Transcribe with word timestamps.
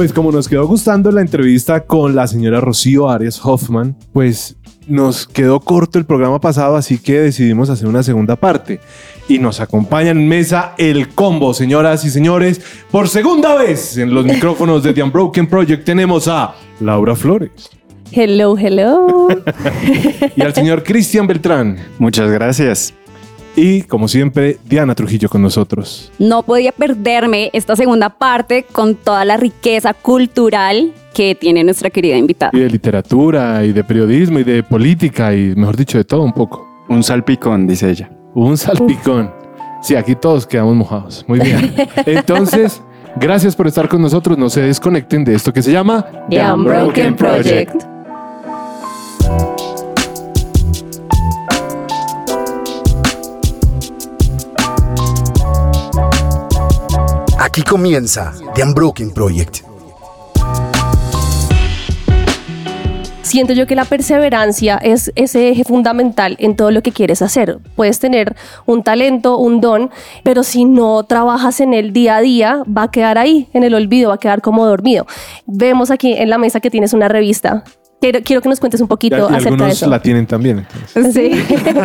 Pues 0.00 0.14
como 0.14 0.32
nos 0.32 0.48
quedó 0.48 0.66
gustando 0.66 1.12
la 1.12 1.20
entrevista 1.20 1.80
con 1.80 2.14
la 2.14 2.26
señora 2.26 2.58
Rocío 2.58 3.10
Arias 3.10 3.38
Hoffman, 3.44 3.94
pues 4.14 4.56
nos 4.88 5.26
quedó 5.26 5.60
corto 5.60 5.98
el 5.98 6.06
programa 6.06 6.40
pasado, 6.40 6.76
así 6.76 6.96
que 6.96 7.20
decidimos 7.20 7.68
hacer 7.68 7.86
una 7.86 8.02
segunda 8.02 8.36
parte. 8.36 8.80
Y 9.28 9.38
nos 9.38 9.60
acompaña 9.60 10.12
en 10.12 10.26
mesa 10.26 10.72
el 10.78 11.08
combo, 11.08 11.52
señoras 11.52 12.02
y 12.06 12.10
señores. 12.10 12.62
Por 12.90 13.10
segunda 13.10 13.56
vez 13.56 13.98
en 13.98 14.14
los 14.14 14.24
micrófonos 14.24 14.82
de 14.82 14.94
The 14.94 15.02
Unbroken 15.02 15.46
Project 15.46 15.84
tenemos 15.84 16.28
a 16.28 16.54
Laura 16.80 17.14
Flores. 17.14 17.68
Hello, 18.10 18.56
hello. 18.56 19.28
y 20.34 20.40
al 20.40 20.54
señor 20.54 20.82
Cristian 20.82 21.26
Beltrán. 21.26 21.76
Muchas 21.98 22.30
gracias. 22.30 22.94
Y 23.56 23.82
como 23.82 24.08
siempre, 24.08 24.58
Diana 24.64 24.94
Trujillo 24.94 25.28
con 25.28 25.42
nosotros. 25.42 26.12
No 26.18 26.42
podía 26.42 26.72
perderme 26.72 27.50
esta 27.52 27.76
segunda 27.76 28.10
parte 28.10 28.64
con 28.70 28.94
toda 28.94 29.24
la 29.24 29.36
riqueza 29.36 29.94
cultural 29.94 30.92
que 31.14 31.34
tiene 31.34 31.64
nuestra 31.64 31.90
querida 31.90 32.16
invitada. 32.16 32.52
Y 32.54 32.60
de 32.60 32.70
literatura, 32.70 33.64
y 33.64 33.72
de 33.72 33.84
periodismo, 33.84 34.38
y 34.38 34.44
de 34.44 34.62
política, 34.62 35.34
y 35.34 35.54
mejor 35.56 35.76
dicho, 35.76 35.98
de 35.98 36.04
todo 36.04 36.22
un 36.22 36.32
poco. 36.32 36.66
Un 36.88 37.02
salpicón, 37.02 37.66
dice 37.66 37.90
ella. 37.90 38.10
Un 38.34 38.56
salpicón. 38.56 39.32
Sí, 39.82 39.96
aquí 39.96 40.14
todos 40.14 40.46
quedamos 40.46 40.76
mojados. 40.76 41.24
Muy 41.26 41.40
bien. 41.40 41.74
Entonces, 42.06 42.82
gracias 43.16 43.56
por 43.56 43.66
estar 43.66 43.88
con 43.88 44.02
nosotros. 44.02 44.38
No 44.38 44.50
se 44.50 44.62
desconecten 44.62 45.24
de 45.24 45.34
esto 45.34 45.52
que 45.52 45.62
se 45.62 45.72
llama 45.72 46.06
The 46.28 46.52
Unbroken 46.52 47.16
Project. 47.16 47.99
Aquí 57.60 57.68
comienza 57.68 58.32
The 58.54 58.62
Unbroken 58.62 59.10
Project. 59.10 59.58
Siento 63.20 63.52
yo 63.52 63.66
que 63.66 63.74
la 63.74 63.84
perseverancia 63.84 64.78
es 64.78 65.12
ese 65.14 65.50
eje 65.50 65.64
fundamental 65.64 66.36
en 66.38 66.56
todo 66.56 66.70
lo 66.70 66.82
que 66.82 66.90
quieres 66.90 67.20
hacer. 67.20 67.58
Puedes 67.76 67.98
tener 67.98 68.34
un 68.64 68.82
talento, 68.82 69.36
un 69.36 69.60
don, 69.60 69.90
pero 70.24 70.42
si 70.42 70.64
no 70.64 71.04
trabajas 71.04 71.60
en 71.60 71.74
el 71.74 71.92
día 71.92 72.16
a 72.16 72.20
día, 72.22 72.62
va 72.66 72.84
a 72.84 72.90
quedar 72.90 73.18
ahí, 73.18 73.46
en 73.52 73.62
el 73.62 73.74
olvido, 73.74 74.08
va 74.08 74.14
a 74.14 74.18
quedar 74.18 74.40
como 74.40 74.64
dormido. 74.64 75.06
Vemos 75.44 75.90
aquí 75.90 76.14
en 76.14 76.30
la 76.30 76.38
mesa 76.38 76.60
que 76.60 76.70
tienes 76.70 76.94
una 76.94 77.08
revista 77.08 77.64
Quiero, 78.00 78.22
que 78.22 78.48
nos 78.48 78.60
cuentes 78.60 78.80
un 78.80 78.88
poquito 78.88 79.28
acerca 79.28 79.64
de 79.66 79.70
eso. 79.72 79.88
la 79.88 80.00
tienen 80.00 80.26
también. 80.26 80.66
Sí. 81.12 81.32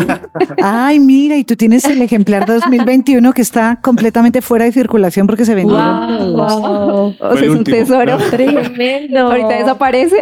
Ay, 0.62 1.00
mira, 1.00 1.36
y 1.38 1.44
tú 1.44 1.56
tienes 1.56 1.86
el 1.86 2.02
ejemplar 2.02 2.46
2021 2.46 3.34
que 3.34 3.42
está 3.42 3.80
completamente 3.82 4.42
fuera 4.42 4.66
de 4.66 4.72
circulación 4.72 5.28
porque 5.28 5.46
se 5.46 5.56
vendió. 5.56 5.76
Wow. 5.76 7.16
O 7.20 7.38
sea, 7.38 7.46
es 7.46 7.50
un 7.50 7.64
tesoro 7.64 8.18
tremendo. 8.30 9.20
Ahorita 9.32 9.50
desaparece. 9.58 10.22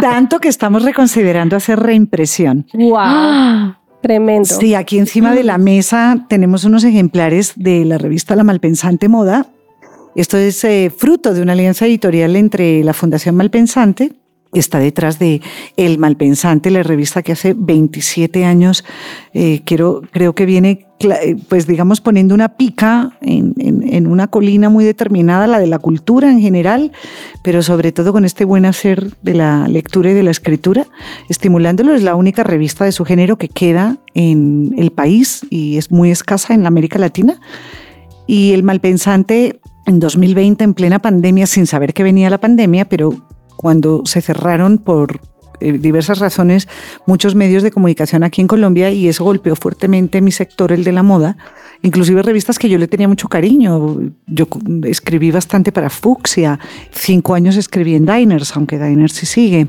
Tanto 0.00 0.38
que 0.38 0.48
estamos 0.48 0.82
reconsiderando 0.82 1.56
hacer 1.56 1.78
reimpresión. 1.80 2.66
Wow. 2.72 3.74
Tremendo. 4.02 4.44
Sí, 4.48 4.74
aquí 4.74 4.98
encima 4.98 5.34
de 5.34 5.42
la 5.42 5.58
mesa 5.58 6.24
tenemos 6.28 6.64
unos 6.64 6.84
ejemplares 6.84 7.52
de 7.56 7.84
la 7.84 7.98
revista 7.98 8.36
La 8.36 8.44
Malpensante 8.44 9.08
Moda, 9.08 9.46
esto 10.14 10.36
es 10.36 10.64
eh, 10.64 10.90
fruto 10.94 11.34
de 11.34 11.42
una 11.42 11.52
alianza 11.52 11.86
editorial 11.86 12.36
entre 12.36 12.82
la 12.84 12.92
Fundación 12.92 13.36
Malpensante, 13.36 14.12
está 14.52 14.78
detrás 14.78 15.18
de 15.18 15.42
El 15.76 15.98
Malpensante, 15.98 16.70
la 16.70 16.82
revista 16.82 17.22
que 17.22 17.32
hace 17.32 17.54
27 17.56 18.44
años, 18.44 18.84
eh, 19.34 19.62
creo 19.64 20.34
que 20.34 20.46
viene, 20.46 20.86
eh, 21.00 21.36
pues 21.48 21.66
digamos, 21.66 22.00
poniendo 22.00 22.34
una 22.34 22.56
pica 22.56 23.18
en, 23.20 23.54
en, 23.58 24.06
una 24.06 24.28
colina 24.28 24.70
muy 24.70 24.84
determinada, 24.84 25.46
la 25.46 25.58
de 25.58 25.66
la 25.66 25.78
cultura 25.78 26.30
en 26.30 26.40
general, 26.40 26.92
pero 27.42 27.62
sobre 27.62 27.92
todo 27.92 28.12
con 28.12 28.24
este 28.24 28.44
buen 28.44 28.64
hacer 28.64 29.12
de 29.22 29.34
la 29.34 29.68
lectura 29.68 30.10
y 30.10 30.14
de 30.14 30.22
la 30.22 30.30
escritura, 30.30 30.86
estimulándolo. 31.28 31.94
Es 31.94 32.02
la 32.02 32.14
única 32.14 32.42
revista 32.42 32.84
de 32.84 32.92
su 32.92 33.04
género 33.04 33.36
que 33.36 33.48
queda 33.48 33.98
en 34.14 34.74
el 34.78 34.92
país 34.92 35.46
y 35.50 35.76
es 35.76 35.90
muy 35.90 36.10
escasa 36.10 36.54
en 36.54 36.62
la 36.62 36.68
América 36.68 36.98
Latina. 36.98 37.40
Y 38.26 38.52
El 38.52 38.62
Malpensante 38.62 39.58
en 39.88 40.00
2020, 40.00 40.64
en 40.64 40.74
plena 40.74 40.98
pandemia, 40.98 41.46
sin 41.46 41.66
saber 41.66 41.94
que 41.94 42.02
venía 42.02 42.28
la 42.30 42.38
pandemia, 42.38 42.88
pero 42.88 43.14
cuando 43.56 44.02
se 44.04 44.20
cerraron 44.20 44.78
por 44.78 45.20
eh, 45.60 45.72
diversas 45.72 46.18
razones 46.20 46.68
muchos 47.06 47.34
medios 47.34 47.62
de 47.62 47.72
comunicación 47.72 48.22
aquí 48.22 48.40
en 48.40 48.46
Colombia 48.46 48.90
y 48.90 49.08
eso 49.08 49.24
golpeó 49.24 49.56
fuertemente 49.56 50.20
mi 50.20 50.30
sector, 50.30 50.72
el 50.72 50.84
de 50.84 50.92
la 50.92 51.02
moda, 51.02 51.36
inclusive 51.82 52.22
revistas 52.22 52.58
que 52.58 52.68
yo 52.68 52.78
le 52.78 52.86
tenía 52.86 53.08
mucho 53.08 53.28
cariño. 53.28 54.12
Yo 54.26 54.46
escribí 54.84 55.30
bastante 55.30 55.72
para 55.72 55.88
Fuxia, 55.90 56.60
cinco 56.92 57.34
años 57.34 57.56
escribí 57.56 57.94
en 57.94 58.04
Diners, 58.06 58.54
aunque 58.56 58.78
Diners 58.78 59.14
sí 59.14 59.26
sigue, 59.26 59.68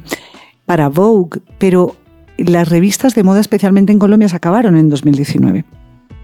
para 0.66 0.90
Vogue, 0.90 1.41
pero 1.58 1.96
las 2.38 2.69
revistas 2.69 3.16
de 3.16 3.24
moda, 3.24 3.40
especialmente 3.40 3.94
en 3.94 4.00
Colombia, 4.00 4.28
se 4.28 4.35
acabaron 4.35 4.78
en 4.78 4.90
2019. 4.90 5.66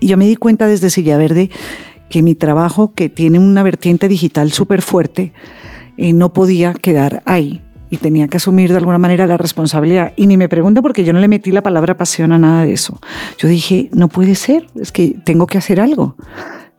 Y 0.02 0.08
yo 0.08 0.18
me 0.18 0.28
di 0.28 0.36
cuenta 0.36 0.68
desde 0.68 0.90
Silla 0.90 1.18
Verde 1.18 1.50
que 2.10 2.22
mi 2.22 2.36
trabajo, 2.36 2.94
que 2.94 3.10
tiene 3.10 3.40
una 3.40 3.64
vertiente 3.64 4.08
digital 4.08 4.52
súper 4.52 4.82
fuerte, 4.82 5.34
eh, 5.98 6.14
no 6.14 6.34
podía 6.34 6.74
quedar 6.74 7.24
ahí 7.26 7.62
y 7.90 7.98
tenía 7.98 8.28
que 8.28 8.38
asumir 8.38 8.72
de 8.72 8.78
alguna 8.78 8.98
manera 8.98 9.28
la 9.28 9.38
responsabilidad. 9.38 10.14
Y 10.16 10.28
ni 10.28 10.38
me 10.38 10.50
pregunto 10.50 10.82
porque 10.82 11.04
yo 11.04 11.14
no 11.14 11.20
le 11.20 11.28
metí 11.28 11.52
la 11.52 11.64
palabra 11.64 11.98
pasión 11.98 12.32
a 12.32 12.38
nada 12.38 12.66
de 12.66 12.74
eso. 12.74 13.00
Yo 13.38 13.48
dije, 13.48 13.90
no 13.94 14.10
puede 14.10 14.36
ser, 14.36 14.68
es 14.80 14.92
que 14.92 15.16
tengo 15.24 15.48
que 15.48 15.58
hacer 15.58 15.80
algo. 15.80 16.16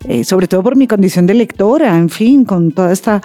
Eh, 0.08 0.24
sobre 0.24 0.46
todo 0.46 0.62
por 0.62 0.76
mi 0.76 0.86
condición 0.86 1.26
de 1.26 1.34
lectora, 1.34 1.96
en 1.96 2.10
fin, 2.10 2.44
con 2.44 2.72
toda 2.72 2.92
esta... 2.92 3.22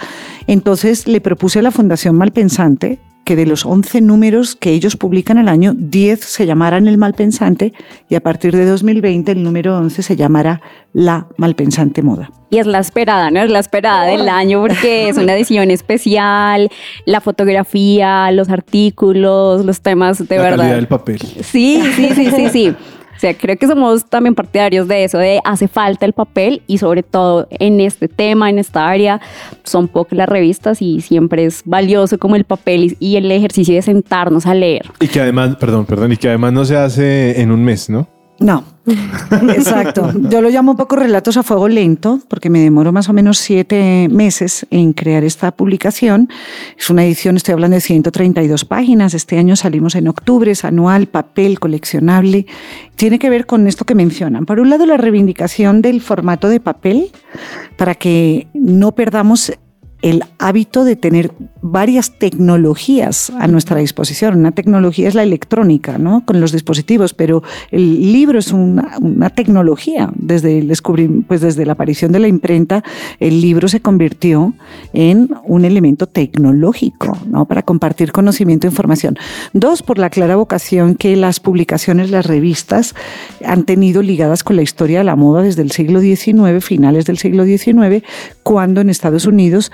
Entonces 0.47 1.07
le 1.07 1.21
propuse 1.21 1.59
a 1.59 1.61
la 1.61 1.71
Fundación 1.71 2.15
Malpensante 2.15 2.99
que 3.23 3.35
de 3.35 3.45
los 3.45 3.65
11 3.65 4.01
números 4.01 4.55
que 4.55 4.71
ellos 4.71 4.97
publican 4.97 5.37
al 5.37 5.47
año, 5.47 5.73
10 5.75 6.19
se 6.19 6.45
llamaran 6.45 6.87
El 6.87 6.97
Malpensante 6.97 7.73
y 8.09 8.15
a 8.15 8.21
partir 8.21 8.55
de 8.55 8.65
2020 8.65 9.31
el 9.31 9.43
número 9.43 9.77
11 9.77 10.01
se 10.01 10.15
llamará 10.15 10.61
La 10.93 11.27
Malpensante 11.37 12.01
Moda. 12.01 12.31
Y 12.49 12.57
es 12.57 12.67
la 12.67 12.79
esperada, 12.79 13.31
¿no? 13.31 13.41
Es 13.41 13.49
la 13.49 13.59
esperada 13.59 14.05
del 14.05 14.27
año 14.27 14.61
porque 14.61 15.09
es 15.09 15.17
una 15.17 15.33
edición 15.33 15.71
especial, 15.71 16.69
la 17.05 17.21
fotografía, 17.21 18.29
los 18.31 18.49
artículos, 18.49 19.63
los 19.63 19.81
temas 19.81 20.27
de 20.27 20.35
la 20.35 20.41
verdad. 20.41 20.57
Calidad 20.57 20.75
del 20.75 20.87
papel. 20.87 21.19
Sí, 21.19 21.81
sí, 21.95 22.09
sí, 22.13 22.31
sí, 22.31 22.49
sí. 22.49 22.75
O 23.21 23.23
sea, 23.23 23.35
creo 23.35 23.55
que 23.55 23.67
somos 23.67 24.03
también 24.05 24.33
partidarios 24.33 24.87
de 24.87 25.03
eso, 25.03 25.19
de 25.19 25.41
hace 25.43 25.67
falta 25.67 26.07
el 26.07 26.13
papel 26.13 26.63
y 26.65 26.79
sobre 26.79 27.03
todo 27.03 27.47
en 27.51 27.79
este 27.79 28.07
tema, 28.07 28.49
en 28.49 28.57
esta 28.57 28.89
área, 28.89 29.21
son 29.63 29.87
pocas 29.87 30.17
las 30.17 30.27
revistas 30.27 30.81
y 30.81 31.01
siempre 31.01 31.45
es 31.45 31.61
valioso 31.63 32.17
como 32.17 32.35
el 32.35 32.45
papel 32.45 32.97
y 32.99 33.17
el 33.17 33.31
ejercicio 33.31 33.75
de 33.75 33.83
sentarnos 33.83 34.47
a 34.47 34.55
leer. 34.55 34.89
Y 34.99 35.07
que 35.07 35.21
además, 35.21 35.55
perdón, 35.57 35.85
perdón, 35.85 36.13
y 36.13 36.17
que 36.17 36.29
además 36.29 36.51
no 36.51 36.65
se 36.65 36.75
hace 36.75 37.39
en 37.39 37.51
un 37.51 37.63
mes, 37.63 37.91
¿no? 37.91 38.07
No, 38.41 38.63
exacto. 39.55 40.11
Yo 40.29 40.41
lo 40.41 40.49
llamo 40.49 40.71
un 40.71 40.77
poco 40.77 40.95
relatos 40.95 41.37
a 41.37 41.43
fuego 41.43 41.67
lento, 41.67 42.19
porque 42.27 42.49
me 42.49 42.59
demoro 42.59 42.91
más 42.91 43.07
o 43.07 43.13
menos 43.13 43.37
siete 43.37 44.07
meses 44.09 44.65
en 44.71 44.93
crear 44.93 45.23
esta 45.23 45.51
publicación. 45.51 46.27
Es 46.77 46.89
una 46.89 47.05
edición, 47.05 47.37
estoy 47.37 47.53
hablando 47.53 47.75
de 47.75 47.81
132 47.81 48.65
páginas. 48.65 49.13
Este 49.13 49.37
año 49.37 49.55
salimos 49.55 49.93
en 49.93 50.07
octubre, 50.07 50.49
es 50.49 50.65
anual, 50.65 51.05
papel, 51.05 51.59
coleccionable. 51.59 52.47
Tiene 52.95 53.19
que 53.19 53.29
ver 53.29 53.45
con 53.45 53.67
esto 53.67 53.85
que 53.85 53.93
mencionan. 53.93 54.47
Por 54.47 54.59
un 54.59 54.71
lado, 54.71 54.87
la 54.87 54.97
reivindicación 54.97 55.83
del 55.83 56.01
formato 56.01 56.49
de 56.49 56.59
papel, 56.59 57.11
para 57.77 57.93
que 57.93 58.47
no 58.55 58.93
perdamos 58.93 59.53
el 60.01 60.23
hábito 60.39 60.83
de 60.83 60.95
tener 60.95 61.31
varias 61.61 62.17
tecnologías 62.17 63.31
a 63.39 63.47
nuestra 63.47 63.77
disposición. 63.77 64.37
Una 64.37 64.51
tecnología 64.51 65.07
es 65.07 65.15
la 65.15 65.23
electrónica, 65.23 65.97
¿no? 65.97 66.25
Con 66.25 66.41
los 66.41 66.51
dispositivos, 66.51 67.13
pero 67.13 67.43
el 67.69 68.11
libro 68.11 68.39
es 68.39 68.51
una, 68.51 69.29
tecnología. 69.35 70.11
Desde, 70.15 70.59
el 70.59 70.71
pues 71.27 71.41
desde 71.41 71.65
la 71.65 71.73
aparición 71.73 72.11
de 72.11 72.19
la 72.19 72.27
imprenta, 72.27 72.83
el 73.19 73.41
libro 73.41 73.67
se 73.67 73.79
convirtió 73.79 74.53
en 74.93 75.29
un 75.43 75.65
elemento 75.65 76.07
tecnológico, 76.07 77.17
¿no? 77.27 77.45
Para 77.45 77.61
compartir 77.63 78.11
conocimiento 78.11 78.67
e 78.67 78.69
información. 78.69 79.17
Dos, 79.53 79.83
por 79.83 79.99
la 79.99 80.09
clara 80.09 80.35
vocación 80.35 80.95
que 80.95 81.15
las 81.15 81.39
publicaciones, 81.39 82.09
las 82.09 82.25
revistas 82.25 82.95
han 83.45 83.63
tenido 83.63 84.01
ligadas 84.01 84.43
con 84.43 84.55
la 84.55 84.61
historia 84.63 84.99
de 84.99 85.03
la 85.03 85.15
moda 85.15 85.43
desde 85.43 85.61
el 85.61 85.71
siglo 85.71 86.01
XIX, 86.01 86.63
finales 86.63 87.05
del 87.05 87.17
siglo 87.17 87.45
XIX, 87.45 88.03
cuando 88.43 88.81
en 88.81 88.89
Estados 88.89 89.25
Unidos 89.25 89.71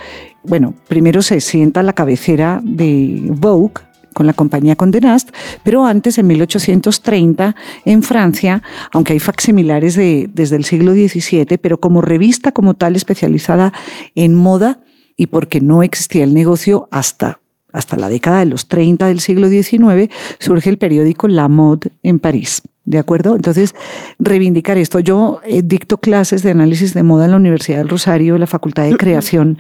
bueno, 0.47 0.73
primero 0.87 1.21
se 1.21 1.41
sienta 1.41 1.83
la 1.83 1.93
cabecera 1.93 2.61
de 2.63 3.27
Vogue, 3.29 3.81
con 4.13 4.25
la 4.25 4.33
compañía 4.33 4.75
Condé 4.75 4.99
Nast, 4.99 5.29
pero 5.63 5.85
antes, 5.85 6.17
en 6.17 6.25
1830, 6.25 7.55
en 7.85 8.01
Francia, 8.01 8.63
aunque 8.91 9.13
hay 9.13 9.19
facsimilares 9.19 9.95
de, 9.95 10.27
desde 10.33 10.55
el 10.55 10.65
siglo 10.65 10.93
XVII, 10.93 11.59
pero 11.61 11.79
como 11.79 12.01
revista 12.01 12.51
como 12.51 12.73
tal 12.73 12.95
especializada 12.95 13.73
en 14.15 14.33
moda 14.33 14.79
y 15.17 15.27
porque 15.27 15.61
no 15.61 15.83
existía 15.83 16.23
el 16.23 16.33
negocio 16.33 16.87
hasta 16.89 17.41
hasta 17.73 17.97
la 17.97 18.09
década 18.09 18.39
de 18.39 18.45
los 18.45 18.67
30 18.67 19.07
del 19.07 19.19
siglo 19.19 19.49
XIX, 19.49 20.09
surge 20.39 20.69
el 20.69 20.77
periódico 20.77 21.27
La 21.27 21.47
Mode 21.47 21.91
en 22.03 22.19
París. 22.19 22.61
¿De 22.85 22.99
acuerdo? 22.99 23.35
Entonces, 23.35 23.75
reivindicar 24.17 24.77
esto. 24.77 25.01
Yo 25.01 25.41
eh, 25.43 25.61
dicto 25.61 25.97
clases 25.97 26.41
de 26.41 26.51
análisis 26.51 26.93
de 26.93 27.03
moda 27.03 27.25
en 27.25 27.31
la 27.31 27.37
Universidad 27.37 27.79
del 27.79 27.89
Rosario, 27.89 28.35
en 28.35 28.39
la 28.39 28.47
Facultad 28.47 28.85
de 28.85 28.95
Creación, 28.95 29.57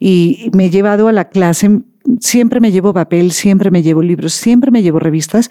y 0.00 0.50
me 0.54 0.66
he 0.66 0.70
llevado 0.70 1.08
a 1.08 1.12
la 1.12 1.28
clase, 1.28 1.82
siempre 2.20 2.60
me 2.60 2.72
llevo 2.72 2.94
papel, 2.94 3.32
siempre 3.32 3.70
me 3.70 3.82
llevo 3.82 4.02
libros, 4.02 4.32
siempre 4.32 4.70
me 4.70 4.82
llevo 4.82 4.98
revistas, 5.00 5.50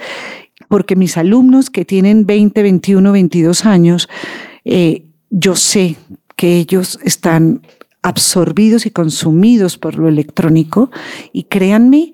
porque 0.67 0.95
mis 0.95 1.15
alumnos 1.15 1.69
que 1.69 1.85
tienen 1.85 2.25
20, 2.25 2.63
21, 2.63 3.11
22 3.11 3.65
años, 3.65 4.09
eh, 4.65 5.05
yo 5.29 5.55
sé 5.55 5.97
que 6.35 6.57
ellos 6.57 6.99
están 7.03 7.61
absorbidos 8.01 8.85
y 8.85 8.91
consumidos 8.91 9.77
por 9.77 9.97
lo 9.97 10.07
electrónico 10.07 10.91
y 11.33 11.43
créanme 11.43 12.13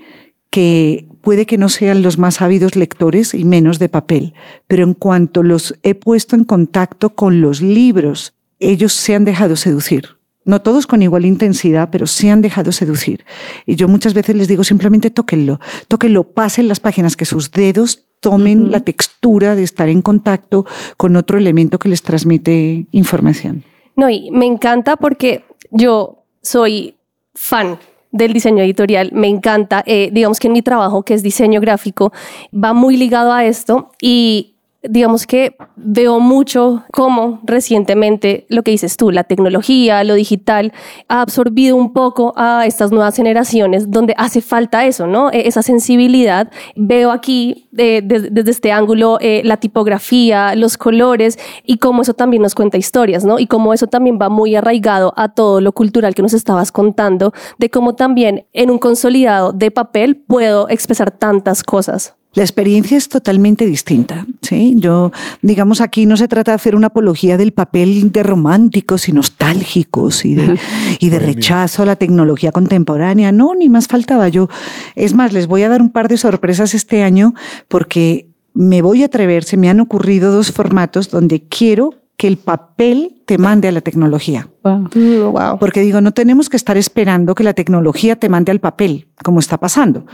que 0.49 1.07
puede 1.21 1.45
que 1.45 1.57
no 1.57 1.69
sean 1.69 2.01
los 2.01 2.17
más 2.17 2.41
ávidos 2.41 2.75
lectores 2.75 3.33
y 3.33 3.43
menos 3.43 3.79
de 3.79 3.89
papel, 3.89 4.33
pero 4.67 4.83
en 4.83 4.93
cuanto 4.93 5.43
los 5.43 5.75
he 5.83 5.93
puesto 5.95 6.35
en 6.35 6.45
contacto 6.45 7.15
con 7.15 7.41
los 7.41 7.61
libros, 7.61 8.33
ellos 8.59 8.93
se 8.93 9.15
han 9.15 9.25
dejado 9.25 9.55
seducir. 9.55 10.17
No 10.45 10.61
todos 10.61 10.87
con 10.87 11.01
igual 11.01 11.25
intensidad, 11.25 11.89
pero 11.91 12.07
se 12.07 12.31
han 12.31 12.41
dejado 12.41 12.71
seducir. 12.71 13.25
Y 13.65 13.75
yo 13.75 13.89
muchas 13.89 14.13
veces 14.13 14.37
les 14.37 14.47
digo 14.47 14.63
simplemente 14.63 15.11
tóquenlo, 15.11 15.59
tóquenlo, 15.89 16.23
pasen 16.23 16.69
las 16.69 16.79
páginas, 16.79 17.17
que 17.17 17.25
sus 17.25 17.51
dedos 17.51 18.05
tomen 18.21 18.71
la 18.71 18.79
textura 18.79 19.55
de 19.55 19.63
estar 19.63 19.89
en 19.89 20.01
contacto 20.01 20.65
con 20.95 21.17
otro 21.17 21.37
elemento 21.37 21.79
que 21.79 21.89
les 21.89 22.01
transmite 22.01 22.87
información. 22.91 23.63
No, 23.97 24.09
y 24.09 24.31
me 24.31 24.45
encanta 24.45 24.95
porque 24.95 25.43
yo 25.71 26.23
soy 26.41 26.95
fan 27.33 27.79
del 28.11 28.33
diseño 28.33 28.63
editorial, 28.63 29.11
me 29.13 29.27
encanta, 29.27 29.83
eh, 29.85 30.09
digamos 30.11 30.39
que 30.39 30.47
en 30.47 30.53
mi 30.53 30.61
trabajo, 30.61 31.03
que 31.03 31.13
es 31.13 31.23
diseño 31.23 31.61
gráfico, 31.61 32.11
va 32.53 32.73
muy 32.73 32.97
ligado 32.97 33.31
a 33.31 33.45
esto 33.45 33.91
y 34.01 34.56
digamos 34.83 35.25
que 35.25 35.55
veo 35.75 36.19
mucho 36.19 36.83
cómo 36.91 37.39
recientemente 37.43 38.45
lo 38.49 38.63
que 38.63 38.71
dices 38.71 38.95
tú, 38.97 39.11
la 39.11 39.23
tecnología, 39.23 40.03
lo 40.03 40.13
digital, 40.13 40.71
ha 41.07 41.21
absorbido 41.21 41.75
un 41.75 41.93
poco 41.93 42.33
a 42.35 42.65
estas 42.65 42.91
nuevas 42.91 43.15
generaciones 43.15 43.89
donde 43.89 44.13
hace 44.17 44.41
falta 44.41 44.85
eso, 44.85 45.07
¿no? 45.07 45.31
E-, 45.31 45.47
esa 45.47 45.63
sensibilidad. 45.63 46.51
Veo 46.75 47.11
aquí 47.11 47.69
eh, 47.77 48.01
desde 48.03 48.51
este 48.51 48.71
ángulo 48.71 49.17
eh, 49.19 49.41
la 49.43 49.57
tipografía, 49.57 50.55
los 50.55 50.77
colores 50.77 51.37
y 51.63 51.77
cómo 51.77 52.03
eso 52.03 52.13
también 52.13 52.43
nos 52.43 52.55
cuenta 52.55 52.77
historias, 52.77 53.25
¿no? 53.25 53.39
Y 53.39 53.47
cómo 53.47 53.73
eso 53.73 53.87
también 53.87 54.19
va 54.21 54.29
muy 54.29 54.55
arraigado 54.55 55.13
a 55.17 55.29
todo 55.29 55.59
lo 55.59 55.71
cultural 55.71 56.13
que 56.13 56.21
nos 56.21 56.33
estabas 56.33 56.71
contando, 56.71 57.33
de 57.57 57.69
cómo 57.69 57.95
también 57.95 58.45
en 58.53 58.69
un 58.69 58.77
consolidado 58.77 59.53
de 59.53 59.71
papel 59.71 60.15
puedo 60.15 60.69
expresar 60.69 61.11
tantas 61.11 61.63
cosas. 61.63 62.17
La 62.37 62.43
experiencia 62.43 62.99
es 62.99 63.09
totalmente 63.09 63.65
distinta. 63.65 64.27
¿sí? 64.43 64.75
Yo, 64.77 65.11
digamos, 65.41 65.81
aquí 65.81 66.05
no 66.05 66.17
se 66.17 66.27
trata 66.27 66.51
de 66.51 66.57
hacer 66.57 66.75
una 66.75 66.85
apología 66.85 67.35
del 67.35 67.51
papel 67.51 68.11
de 68.11 68.21
románticos 68.21 69.09
y 69.09 69.11
nostálgicos 69.11 70.23
y 70.23 70.35
de, 70.35 70.59
y 70.99 71.09
de 71.09 71.17
rechazo 71.17 71.81
a 71.81 71.87
la 71.87 71.95
tecnología 71.95 72.51
contemporánea. 72.51 73.31
No, 73.31 73.55
ni 73.55 73.69
más 73.69 73.87
faltaba 73.87 74.29
yo. 74.29 74.49
Es 74.93 75.15
más, 75.15 75.33
les 75.33 75.47
voy 75.47 75.63
a 75.63 75.69
dar 75.69 75.81
un 75.81 75.89
par 75.89 76.09
de 76.09 76.17
sorpresas 76.17 76.75
este 76.75 77.01
año 77.01 77.33
porque 77.69 78.27
me 78.53 78.83
voy 78.83 79.01
a 79.01 79.07
atrever, 79.07 79.43
se 79.43 79.57
me 79.57 79.71
han 79.71 79.79
ocurrido 79.79 80.31
dos 80.31 80.51
formatos 80.51 81.09
donde 81.09 81.41
quiero 81.41 81.95
que 82.17 82.27
el 82.27 82.37
papel 82.37 83.21
te 83.25 83.37
mande 83.37 83.67
a 83.67 83.71
la 83.71 83.81
tecnología. 83.81 84.49
Wow. 84.63 85.59
Porque 85.59 85.81
digo, 85.81 86.01
no 86.01 86.13
tenemos 86.13 86.49
que 86.49 86.57
estar 86.57 86.75
esperando 86.75 87.35
que 87.35 87.43
la 87.43 87.53
tecnología 87.53 88.15
te 88.15 88.27
mande 88.27 88.51
al 88.51 88.59
papel, 88.59 89.07
como 89.23 89.39
está 89.39 89.59
pasando. 89.59 90.05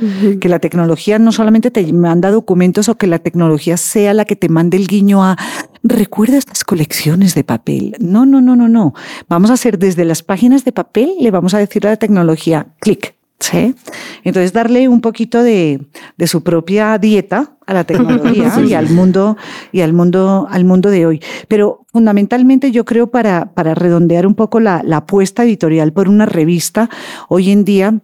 Que 0.41 0.49
la 0.49 0.59
tecnología 0.59 1.17
no 1.17 1.31
solamente 1.31 1.71
te 1.71 1.91
manda 1.93 2.29
documentos 2.29 2.89
o 2.89 2.95
que 2.95 3.07
la 3.07 3.19
tecnología 3.19 3.77
sea 3.77 4.13
la 4.13 4.25
que 4.25 4.35
te 4.35 4.49
mande 4.49 4.75
el 4.75 4.87
guiño 4.87 5.23
a 5.23 5.37
recuerda 5.81 6.37
estas 6.37 6.65
colecciones 6.65 7.35
de 7.35 7.45
papel. 7.45 7.95
No, 7.99 8.25
no, 8.25 8.41
no, 8.41 8.57
no, 8.57 8.67
no. 8.67 8.93
Vamos 9.29 9.49
a 9.49 9.53
hacer 9.53 9.79
desde 9.79 10.03
las 10.03 10.23
páginas 10.23 10.65
de 10.65 10.73
papel, 10.73 11.13
le 11.21 11.31
vamos 11.31 11.53
a 11.53 11.57
decir 11.59 11.87
a 11.87 11.91
la 11.91 11.97
tecnología, 11.97 12.67
clic, 12.79 13.15
¿sí? 13.39 13.75
Entonces, 14.23 14.53
darle 14.53 14.87
un 14.87 15.01
poquito 15.01 15.43
de, 15.43 15.85
de 16.17 16.27
su 16.27 16.43
propia 16.43 16.97
dieta 16.97 17.57
a 17.65 17.73
la 17.73 17.83
tecnología 17.83 18.53
y 18.67 18.73
al 18.73 18.89
mundo 18.89 19.37
y 19.71 19.81
al 19.81 19.93
mundo 19.93 20.47
al 20.49 20.65
mundo 20.65 20.89
de 20.89 21.05
hoy. 21.05 21.21
Pero 21.47 21.85
fundamentalmente 21.91 22.71
yo 22.71 22.85
creo 22.85 23.11
para, 23.11 23.53
para 23.53 23.75
redondear 23.75 24.27
un 24.27 24.35
poco 24.35 24.59
la, 24.59 24.81
la 24.83 24.97
apuesta 24.97 25.43
editorial 25.43 25.93
por 25.93 26.09
una 26.09 26.25
revista 26.25 26.89
hoy 27.29 27.51
en 27.51 27.65
día 27.65 28.01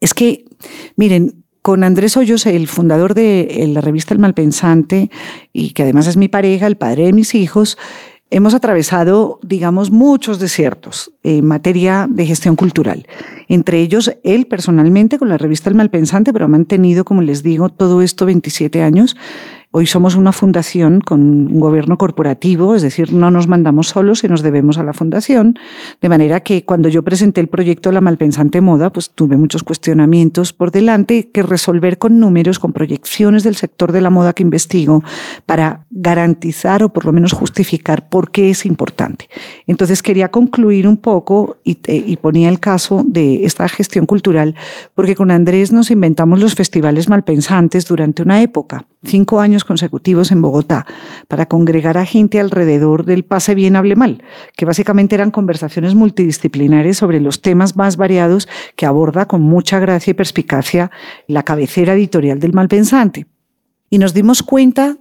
es 0.00 0.14
que, 0.14 0.44
miren, 0.96 1.44
con 1.62 1.82
Andrés 1.82 2.16
Hoyos, 2.16 2.46
el 2.46 2.68
fundador 2.68 3.14
de 3.14 3.68
la 3.72 3.80
revista 3.80 4.14
El 4.14 4.20
Malpensante, 4.20 5.10
y 5.52 5.70
que 5.70 5.82
además 5.82 6.06
es 6.06 6.16
mi 6.16 6.28
pareja, 6.28 6.68
el 6.68 6.76
padre 6.76 7.06
de 7.06 7.12
mis 7.12 7.34
hijos, 7.34 7.76
hemos 8.30 8.54
atravesado, 8.54 9.38
digamos, 9.42 9.90
muchos 9.90 10.38
desiertos 10.38 11.12
en 11.22 11.44
materia 11.46 12.06
de 12.10 12.26
gestión 12.26 12.56
cultural. 12.56 13.06
Entre 13.48 13.80
ellos, 13.80 14.12
él 14.24 14.46
personalmente 14.46 15.18
con 15.18 15.28
la 15.28 15.38
revista 15.38 15.70
El 15.70 15.76
Malpensante, 15.76 16.32
pero 16.32 16.46
ha 16.46 16.48
mantenido, 16.48 17.04
como 17.04 17.22
les 17.22 17.42
digo, 17.42 17.68
todo 17.68 18.02
esto 18.02 18.26
27 18.26 18.82
años. 18.82 19.16
Hoy 19.72 19.86
somos 19.86 20.14
una 20.14 20.32
fundación 20.32 21.00
con 21.00 21.20
un 21.20 21.60
gobierno 21.60 21.98
corporativo, 21.98 22.74
es 22.74 22.82
decir, 22.82 23.12
no 23.12 23.30
nos 23.30 23.46
mandamos 23.46 23.88
solos 23.88 24.24
y 24.24 24.28
nos 24.28 24.42
debemos 24.42 24.78
a 24.78 24.84
la 24.84 24.94
fundación, 24.94 25.58
de 26.00 26.08
manera 26.08 26.40
que 26.40 26.64
cuando 26.64 26.88
yo 26.88 27.02
presenté 27.02 27.42
el 27.42 27.48
proyecto 27.48 27.92
La 27.92 28.00
Malpensante 28.00 28.60
Moda, 28.60 28.90
pues 28.90 29.10
tuve 29.10 29.36
muchos 29.36 29.64
cuestionamientos 29.64 30.52
por 30.52 30.70
delante 30.70 31.30
que 31.30 31.42
resolver 31.42 31.98
con 31.98 32.20
números, 32.20 32.58
con 32.58 32.72
proyecciones 32.72 33.42
del 33.42 33.56
sector 33.56 33.92
de 33.92 34.00
la 34.00 34.08
moda 34.08 34.32
que 34.32 34.44
investigo, 34.44 35.02
para 35.44 35.84
garantizar 35.90 36.82
o 36.82 36.92
por 36.92 37.04
lo 37.04 37.12
menos 37.12 37.32
justificar 37.32 38.08
por 38.08 38.30
qué 38.30 38.50
es 38.50 38.64
importante. 38.64 39.28
Entonces 39.66 40.02
quería 40.02 40.30
concluir 40.30 40.88
un 40.88 40.96
poco 40.96 41.58
y, 41.64 41.78
y 41.86 42.16
ponía 42.16 42.48
el 42.48 42.60
caso 42.60 43.04
de 43.06 43.44
esta 43.44 43.68
gestión 43.68 44.06
cultural, 44.06 44.54
porque 44.94 45.16
con 45.16 45.30
Andrés 45.30 45.72
nos 45.72 45.90
inventamos 45.90 46.40
los 46.40 46.54
festivales 46.54 47.08
malpensantes 47.10 47.86
durante 47.86 48.22
una 48.22 48.40
época 48.40 48.86
cinco 49.06 49.40
años 49.40 49.64
consecutivos 49.64 50.30
en 50.30 50.42
Bogotá 50.42 50.86
para 51.28 51.46
congregar 51.46 51.96
a 51.96 52.04
gente 52.04 52.40
alrededor 52.40 53.04
del 53.04 53.24
pase 53.24 53.54
bien, 53.54 53.76
hable 53.76 53.96
mal, 53.96 54.22
que 54.56 54.66
básicamente 54.66 55.14
eran 55.14 55.30
conversaciones 55.30 55.94
multidisciplinares 55.94 56.98
sobre 56.98 57.20
los 57.20 57.40
temas 57.40 57.76
más 57.76 57.96
variados 57.96 58.48
que 58.76 58.86
aborda 58.86 59.26
con 59.26 59.42
mucha 59.42 59.78
gracia 59.78 60.10
y 60.10 60.14
perspicacia 60.14 60.90
la 61.26 61.42
cabecera 61.42 61.94
editorial 61.94 62.40
del 62.40 62.52
Malpensante. 62.52 63.26
Y 63.88 63.98
nos 63.98 64.12
dimos 64.12 64.42
cuenta, 64.42 64.98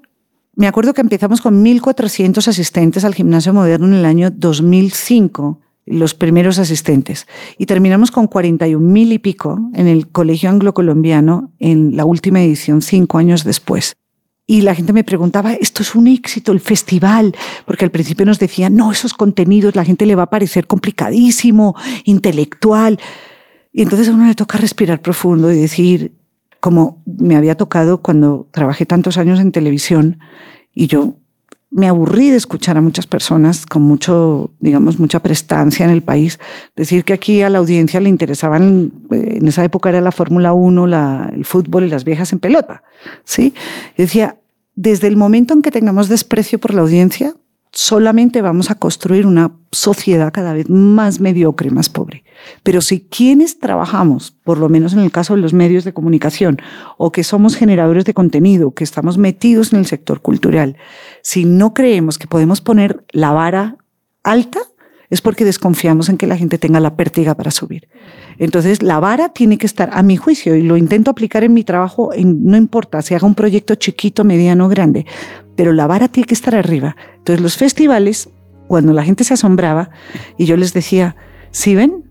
me 0.56 0.68
acuerdo 0.68 0.94
que 0.94 1.02
empezamos 1.02 1.42
con 1.42 1.66
1.400 1.66 2.48
asistentes 2.48 3.04
al 3.04 3.16
gimnasio 3.16 3.54
moderno 3.54 3.88
en 3.88 3.94
el 3.94 4.06
año 4.06 4.30
2005 4.30 5.65
los 5.86 6.14
primeros 6.14 6.58
asistentes. 6.60 7.28
Y 7.58 7.68
terminamos 7.68 8.12
con 8.12 8.28
41 8.28 8.86
mil 8.86 9.12
y 9.12 9.20
pico 9.20 9.60
en 9.74 9.88
el 9.88 10.08
Colegio 10.08 10.50
Anglo-Colombiano 10.50 11.52
en 11.60 11.96
la 11.96 12.06
última 12.06 12.42
edición, 12.42 12.82
cinco 12.82 13.18
años 13.18 13.44
después. 13.44 13.96
Y 14.48 14.62
la 14.62 14.76
gente 14.76 14.94
me 14.94 15.04
preguntaba, 15.04 15.54
esto 15.54 15.82
es 15.82 15.96
un 15.96 16.08
éxito, 16.08 16.52
el 16.52 16.60
festival, 16.60 17.36
porque 17.66 17.86
al 17.86 17.92
principio 17.92 18.26
nos 18.26 18.38
decían, 18.38 18.76
no, 18.76 18.92
esos 18.92 19.14
contenidos, 19.14 19.76
la 19.76 19.86
gente 19.86 20.06
le 20.06 20.16
va 20.16 20.24
a 20.24 20.30
parecer 20.30 20.68
complicadísimo, 20.68 21.76
intelectual. 22.04 23.00
Y 23.74 23.82
entonces 23.82 24.08
a 24.08 24.14
uno 24.14 24.28
le 24.28 24.36
toca 24.36 24.60
respirar 24.60 25.02
profundo 25.02 25.52
y 25.52 25.58
decir, 25.58 26.14
como 26.60 27.04
me 27.06 27.36
había 27.36 27.56
tocado 27.56 28.02
cuando 28.02 28.48
trabajé 28.52 28.86
tantos 28.86 29.18
años 29.18 29.40
en 29.40 29.52
televisión, 29.52 30.20
y 30.76 30.88
yo 30.88 31.18
me 31.76 31.90
aburrí 31.90 32.30
de 32.30 32.38
escuchar 32.38 32.78
a 32.78 32.82
muchas 32.82 33.06
personas 33.06 33.66
con 33.66 33.82
mucho, 33.82 34.52
digamos, 34.62 34.98
mucha 34.98 35.20
prestancia 35.20 35.84
en 35.84 35.92
el 35.92 36.02
país 36.02 36.40
decir 36.74 37.04
que 37.04 37.12
aquí 37.12 37.42
a 37.42 37.50
la 37.50 37.58
audiencia 37.58 38.00
le 38.00 38.08
interesaban, 38.08 38.94
eh, 39.12 39.40
en 39.42 39.48
esa 39.50 39.62
época 39.62 39.90
era 39.90 40.00
la 40.00 40.14
Fórmula 40.14 40.54
1, 40.54 40.88
la, 40.88 41.30
el 41.36 41.44
fútbol 41.44 41.84
y 41.84 41.90
las 41.90 42.06
viejas 42.06 42.32
en 42.32 42.40
pelota. 42.40 42.82
¿sí? 43.26 43.54
Decía, 43.98 44.38
desde 44.76 45.08
el 45.08 45.18
momento 45.18 45.54
en 45.54 45.62
que 45.62 45.70
tengamos 45.70 46.08
desprecio 46.08 46.60
por 46.60 46.74
la 46.74 46.80
audiencia, 46.80 47.36
solamente 47.76 48.42
vamos 48.42 48.72
a 48.72 48.76
construir 48.76 49.28
una 49.28 49.52
sociedad 49.72 50.32
cada 50.34 50.54
vez 50.54 50.70
más 50.70 51.20
mediocre, 51.20 51.70
más 51.70 51.90
pobre. 51.90 52.24
Pero 52.64 52.80
si 52.80 53.02
quienes 53.02 53.60
trabajamos, 53.60 54.32
por 54.32 54.58
lo 54.58 54.70
menos 54.70 54.94
en 54.94 55.00
el 55.00 55.12
caso 55.12 55.36
de 55.36 55.42
los 55.42 55.54
medios 55.54 55.84
de 55.84 55.94
comunicación, 55.94 56.58
o 56.98 57.12
que 57.12 57.26
somos 57.26 57.58
generadores 57.58 58.06
de 58.06 58.14
contenido, 58.14 58.74
que 58.74 58.86
estamos 58.86 59.18
metidos 59.18 59.74
en 59.74 59.80
el 59.80 59.86
sector 59.86 60.22
cultural, 60.22 60.78
si 61.22 61.44
no 61.44 61.74
creemos 61.74 62.18
que 62.18 62.28
podemos 62.28 62.62
poner 62.62 63.04
la 63.12 63.32
vara 63.32 63.76
alta, 64.24 64.60
es 65.10 65.22
porque 65.22 65.46
desconfiamos 65.46 66.10
en 66.10 66.18
que 66.18 66.28
la 66.28 66.38
gente 66.38 66.58
tenga 66.58 66.80
la 66.80 66.96
pértiga 66.96 67.36
para 67.36 67.52
subir. 67.52 67.90
Entonces, 68.38 68.82
la 68.82 69.00
vara 69.00 69.30
tiene 69.30 69.58
que 69.58 69.66
estar, 69.66 69.90
a 69.94 70.02
mi 70.02 70.18
juicio, 70.18 70.56
y 70.56 70.64
lo 70.64 70.78
intento 70.78 71.12
aplicar 71.12 71.44
en 71.44 71.54
mi 71.54 71.64
trabajo, 71.64 72.12
no 72.18 72.58
importa 72.58 73.02
si 73.02 73.14
haga 73.14 73.28
un 73.28 73.36
proyecto 73.36 73.76
chiquito, 73.76 74.24
mediano, 74.24 74.68
grande, 74.68 75.06
pero 75.56 75.74
la 75.74 75.88
vara 75.88 76.08
tiene 76.08 76.28
que 76.28 76.34
estar 76.34 76.56
arriba. 76.56 76.96
Entonces, 77.18 77.42
los 77.42 77.58
festivales, 77.58 78.30
cuando 78.68 78.94
la 78.94 79.04
gente 79.04 79.24
se 79.24 79.34
asombraba 79.34 79.90
y 80.38 80.46
yo 80.46 80.58
les 80.58 80.74
decía, 80.74 81.16
si 81.52 81.76
ven, 81.76 82.04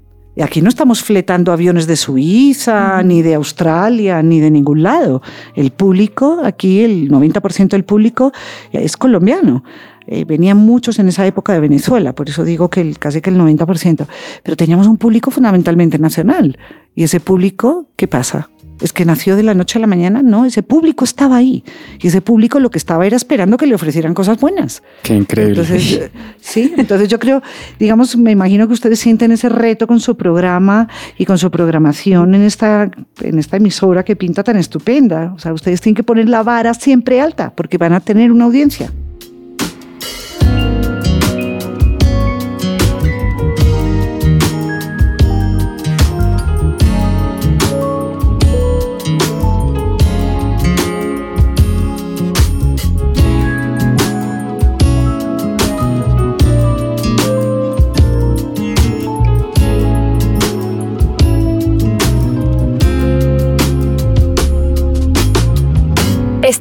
aquí 0.42 0.62
no 0.62 0.68
estamos 0.68 1.02
fletando 1.02 1.52
aviones 1.52 1.86
de 1.86 1.96
Suiza, 1.96 3.02
ni 3.02 3.22
de 3.22 3.34
Australia, 3.34 4.22
ni 4.22 4.40
de 4.40 4.50
ningún 4.50 4.82
lado. 4.82 5.22
El 5.54 5.70
público, 5.70 6.40
aquí 6.44 6.80
el 6.80 7.10
90% 7.10 7.68
del 7.68 7.84
público 7.84 8.32
es 8.72 8.96
colombiano. 8.96 9.64
Eh, 10.06 10.24
venían 10.24 10.58
muchos 10.58 10.98
en 10.98 11.08
esa 11.08 11.26
época 11.26 11.54
de 11.54 11.60
Venezuela, 11.60 12.14
por 12.14 12.28
eso 12.28 12.44
digo 12.44 12.68
que 12.68 12.82
el, 12.82 12.98
casi 12.98 13.22
que 13.22 13.30
el 13.30 13.38
90%. 13.38 14.06
Pero 14.42 14.56
teníamos 14.56 14.86
un 14.86 14.98
público 14.98 15.30
fundamentalmente 15.30 15.98
nacional. 15.98 16.58
Y 16.94 17.04
ese 17.04 17.20
público, 17.20 17.88
¿qué 17.96 18.06
pasa? 18.06 18.50
Es 18.84 18.92
que 18.92 19.06
nació 19.06 19.34
de 19.34 19.42
la 19.42 19.54
noche 19.54 19.78
a 19.78 19.80
la 19.80 19.86
mañana, 19.86 20.22
no, 20.22 20.44
ese 20.44 20.62
público 20.62 21.04
estaba 21.04 21.36
ahí 21.36 21.64
y 22.00 22.08
ese 22.08 22.20
público 22.20 22.60
lo 22.60 22.70
que 22.70 22.76
estaba 22.76 23.06
era 23.06 23.16
esperando 23.16 23.56
que 23.56 23.66
le 23.66 23.74
ofrecieran 23.74 24.12
cosas 24.12 24.38
buenas. 24.38 24.82
Qué 25.02 25.14
increíble. 25.14 25.62
Entonces, 25.62 26.10
sí, 26.40 26.74
entonces 26.76 27.08
yo 27.08 27.18
creo, 27.18 27.42
digamos, 27.78 28.14
me 28.16 28.30
imagino 28.30 28.66
que 28.66 28.74
ustedes 28.74 29.00
sienten 29.00 29.32
ese 29.32 29.48
reto 29.48 29.86
con 29.86 30.00
su 30.00 30.18
programa 30.18 30.86
y 31.16 31.24
con 31.24 31.38
su 31.38 31.50
programación 31.50 32.34
en 32.34 32.42
esta, 32.42 32.90
en 33.22 33.38
esta 33.38 33.56
emisora 33.56 34.04
que 34.04 34.16
pinta 34.16 34.44
tan 34.44 34.58
estupenda. 34.58 35.32
O 35.34 35.38
sea, 35.38 35.54
ustedes 35.54 35.80
tienen 35.80 35.96
que 35.96 36.02
poner 36.02 36.28
la 36.28 36.42
vara 36.42 36.74
siempre 36.74 37.22
alta 37.22 37.54
porque 37.54 37.78
van 37.78 37.94
a 37.94 38.00
tener 38.00 38.30
una 38.30 38.44
audiencia. 38.44 38.92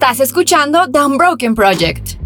Estás 0.04 0.20
escuchando 0.20 0.80
The 0.92 1.00
Unbroken 1.00 1.56
Project. 1.56 2.20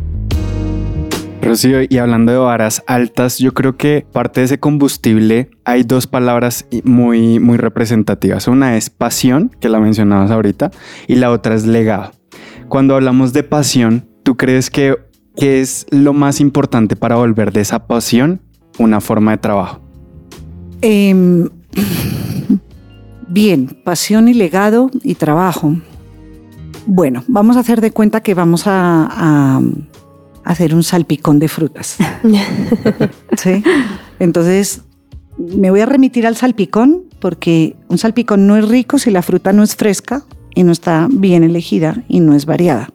Rocío, 1.44 1.78
y 1.88 2.00
hablando 2.00 2.32
de 2.32 2.40
varas 2.40 2.84
altas, 2.88 3.38
yo 3.38 3.54
creo 3.54 3.78
que 3.78 4.04
parte 4.12 4.40
de 4.40 4.46
ese 4.48 4.60
combustible 4.60 5.52
hay 5.64 5.84
dos 5.84 6.08
palabras 6.08 6.66
muy, 6.84 7.40
muy 7.40 7.58
representativas. 7.58 8.48
Una 8.48 8.78
es 8.78 8.90
pasión, 8.90 9.56
que 9.62 9.70
la 9.70 9.80
mencionabas 9.80 10.32
ahorita, 10.32 10.72
y 11.08 11.18
la 11.18 11.30
otra 11.30 11.54
es 11.54 11.68
legado. 11.68 12.14
Cuando 12.68 12.96
hablamos 12.96 13.32
de 13.32 13.44
pasión, 13.44 14.10
¿tú 14.24 14.38
crees 14.38 14.72
que, 14.72 14.96
que 15.36 15.62
es 15.62 15.86
lo 15.92 16.14
más 16.14 16.40
importante 16.42 16.96
para 16.96 17.18
volver 17.18 17.54
de 17.54 17.62
esa 17.62 17.86
pasión 17.86 18.42
una 18.80 19.02
forma 19.02 19.34
de 19.34 19.38
trabajo? 19.38 19.82
Em, 20.82 21.48
bien, 23.28 23.68
pasión 23.86 24.30
y 24.30 24.34
legado 24.34 24.90
y 25.04 25.14
trabajo. 25.14 25.76
Bueno, 26.90 27.24
vamos 27.28 27.58
a 27.58 27.60
hacer 27.60 27.82
de 27.82 27.92
cuenta 27.92 28.22
que 28.22 28.34
vamos 28.34 28.64
a, 28.66 29.62
hacer 30.46 30.74
un 30.74 30.84
salpicón 30.84 31.40
de 31.40 31.50
frutas. 31.50 31.98
¿Sí? 33.38 33.62
Entonces, 34.20 34.84
me 35.38 35.70
voy 35.70 35.82
a 35.82 35.86
remitir 35.86 36.26
al 36.26 36.38
salpicón 36.38 37.04
porque 37.20 37.76
un 37.90 37.98
salpicón 37.98 38.48
no 38.48 38.56
es 38.56 38.66
rico 38.70 38.98
si 38.98 39.12
la 39.12 39.22
fruta 39.22 39.52
no 39.52 39.64
es 39.64 39.76
fresca 39.76 40.24
y 40.56 40.64
no 40.64 40.72
está 40.72 41.10
bien 41.12 41.44
elegida 41.44 42.04
y 42.08 42.22
no 42.22 42.34
es 42.34 42.46
variada. 42.46 42.90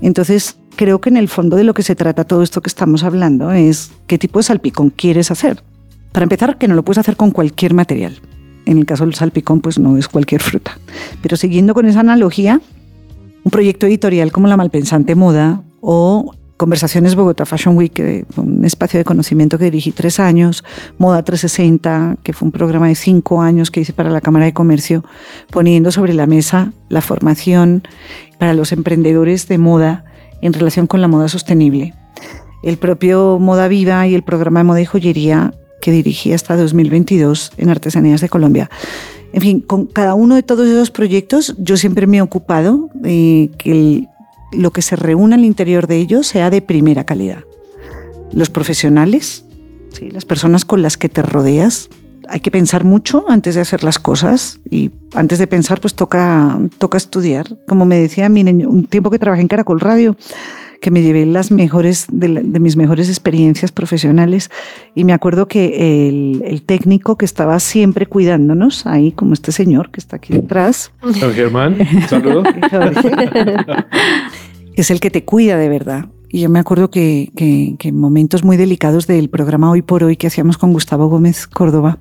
Entonces, 0.00 0.58
creo 0.76 1.00
que 1.00 1.08
en 1.08 1.16
el 1.16 1.26
fondo 1.26 1.56
de 1.56 1.64
lo 1.64 1.74
que 1.74 1.82
se 1.82 1.96
trata 1.96 2.22
todo 2.22 2.44
esto 2.44 2.62
que 2.62 2.68
estamos 2.68 3.02
hablando 3.02 3.50
es 3.50 3.90
qué 4.06 4.18
tipo 4.18 4.38
de 4.38 4.44
salpicón 4.44 4.90
quieres 4.90 5.32
hacer. 5.32 5.64
Para 6.12 6.22
empezar, 6.22 6.58
que 6.58 6.68
no 6.68 6.76
lo 6.76 6.84
puedes 6.84 6.98
hacer 6.98 7.16
con 7.16 7.32
cualquier 7.32 7.74
material. 7.74 8.20
En 8.64 8.78
el 8.78 8.86
caso 8.86 9.04
del 9.04 9.14
salpicón, 9.14 9.60
pues 9.60 9.80
no 9.80 9.96
es 9.96 10.06
cualquier 10.08 10.42
fruta. 10.42 10.78
Pero 11.20 11.36
siguiendo 11.36 11.74
con 11.74 11.86
esa 11.86 12.00
analogía, 12.00 12.60
un 13.46 13.50
proyecto 13.50 13.86
editorial 13.86 14.32
como 14.32 14.48
La 14.48 14.56
Malpensante 14.56 15.14
Moda 15.14 15.62
o 15.80 16.34
Conversaciones 16.56 17.14
Bogotá 17.14 17.46
Fashion 17.46 17.76
Week, 17.76 18.26
un 18.36 18.64
espacio 18.64 18.98
de 18.98 19.04
conocimiento 19.04 19.56
que 19.56 19.66
dirigí 19.66 19.92
tres 19.92 20.18
años, 20.18 20.64
Moda 20.98 21.22
360, 21.22 22.16
que 22.24 22.32
fue 22.32 22.46
un 22.46 22.50
programa 22.50 22.88
de 22.88 22.96
cinco 22.96 23.40
años 23.40 23.70
que 23.70 23.78
hice 23.78 23.92
para 23.92 24.10
la 24.10 24.20
Cámara 24.20 24.46
de 24.46 24.52
Comercio, 24.52 25.04
poniendo 25.52 25.92
sobre 25.92 26.12
la 26.12 26.26
mesa 26.26 26.72
la 26.88 27.02
formación 27.02 27.86
para 28.40 28.52
los 28.52 28.72
emprendedores 28.72 29.46
de 29.46 29.58
moda 29.58 30.04
en 30.42 30.52
relación 30.52 30.88
con 30.88 31.00
la 31.00 31.06
moda 31.06 31.28
sostenible. 31.28 31.94
El 32.64 32.78
propio 32.78 33.38
Moda 33.38 33.68
Viva 33.68 34.08
y 34.08 34.16
el 34.16 34.24
programa 34.24 34.58
de 34.58 34.64
moda 34.64 34.80
y 34.80 34.86
joyería 34.86 35.54
que 35.80 35.92
dirigí 35.92 36.32
hasta 36.32 36.56
2022 36.56 37.52
en 37.58 37.68
Artesanías 37.68 38.20
de 38.20 38.28
Colombia 38.28 38.68
en 39.32 39.40
fin, 39.40 39.60
con 39.60 39.86
cada 39.86 40.14
uno 40.14 40.34
de 40.34 40.42
todos 40.42 40.66
esos 40.66 40.90
proyectos 40.90 41.54
yo 41.58 41.76
siempre 41.76 42.06
me 42.06 42.18
he 42.18 42.22
ocupado 42.22 42.90
de 42.94 43.50
que 43.58 44.08
lo 44.52 44.70
que 44.70 44.82
se 44.82 44.96
reúna 44.96 45.36
al 45.36 45.44
interior 45.44 45.86
de 45.86 45.96
ellos 45.96 46.26
sea 46.26 46.50
de 46.50 46.62
primera 46.62 47.04
calidad. 47.04 47.44
Los 48.32 48.50
profesionales, 48.50 49.44
¿sí? 49.92 50.10
las 50.10 50.24
personas 50.24 50.64
con 50.64 50.82
las 50.82 50.96
que 50.96 51.08
te 51.08 51.22
rodeas, 51.22 51.88
hay 52.28 52.40
que 52.40 52.50
pensar 52.50 52.84
mucho 52.84 53.24
antes 53.28 53.54
de 53.54 53.60
hacer 53.60 53.84
las 53.84 53.98
cosas 53.98 54.58
y 54.68 54.90
antes 55.14 55.38
de 55.38 55.46
pensar 55.46 55.80
pues 55.80 55.94
toca, 55.94 56.58
toca 56.78 56.98
estudiar. 56.98 57.56
Como 57.66 57.84
me 57.84 57.98
decía, 57.98 58.28
miren, 58.28 58.66
un 58.66 58.86
tiempo 58.86 59.10
que 59.10 59.18
trabajé 59.18 59.42
en 59.42 59.48
Caracol 59.48 59.80
Radio, 59.80 60.16
que 60.86 60.92
me 60.92 61.02
llevé 61.02 61.26
las 61.26 61.50
mejores, 61.50 62.06
de, 62.12 62.28
mis 62.60 62.76
mejores 62.76 63.08
experiencias 63.08 63.72
profesionales. 63.72 64.52
Y 64.94 65.02
me 65.02 65.12
acuerdo 65.12 65.48
que 65.48 66.08
el, 66.08 66.62
técnico 66.62 67.18
que 67.18 67.24
estaba 67.24 67.58
siempre 67.58 68.06
cuidándonos, 68.06 68.86
ahí 68.86 69.10
como 69.10 69.32
este 69.32 69.50
señor 69.50 69.90
que 69.90 69.98
está 69.98 70.14
aquí 70.14 70.32
detrás. 70.32 70.92
Germán, 71.34 71.76
saludo. 72.08 72.44
es 74.76 74.92
el 74.92 75.00
que 75.00 75.10
te 75.10 75.24
cuida 75.24 75.56
de 75.56 75.68
verdad. 75.68 76.06
Y 76.28 76.42
yo 76.42 76.50
me 76.50 76.60
acuerdo 76.60 76.88
que, 76.88 77.32
que, 77.34 77.74
que, 77.80 77.88
en 77.88 77.98
momentos 77.98 78.44
muy 78.44 78.56
delicados 78.56 79.08
del 79.08 79.28
programa 79.28 79.72
Hoy 79.72 79.82
por 79.82 80.04
Hoy 80.04 80.16
que 80.16 80.28
hacíamos 80.28 80.56
con 80.56 80.72
Gustavo 80.72 81.08
Gómez 81.08 81.48
Córdoba, 81.48 81.98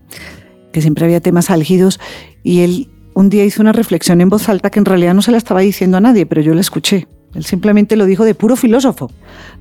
que 0.71 0.81
siempre 0.81 1.05
había 1.05 1.21
temas 1.21 1.49
álgidos, 1.49 1.99
y 2.43 2.59
él 2.59 2.89
un 3.15 3.31
día 3.31 3.45
hizo 3.45 3.63
una 3.63 3.71
reflexión 3.71 4.21
en 4.21 4.29
voz 4.29 4.47
alta 4.47 4.69
que 4.69 4.77
en 4.77 4.85
realidad 4.85 5.15
no 5.15 5.23
se 5.23 5.31
la 5.31 5.37
estaba 5.37 5.61
diciendo 5.61 5.97
a 5.97 6.01
nadie, 6.01 6.27
pero 6.27 6.43
yo 6.43 6.53
la 6.53 6.61
escuché. 6.61 7.07
Él 7.35 7.43
simplemente 7.43 7.95
lo 7.95 8.05
dijo 8.05 8.23
de 8.23 8.33
puro 8.33 8.55
filósofo. 8.55 9.11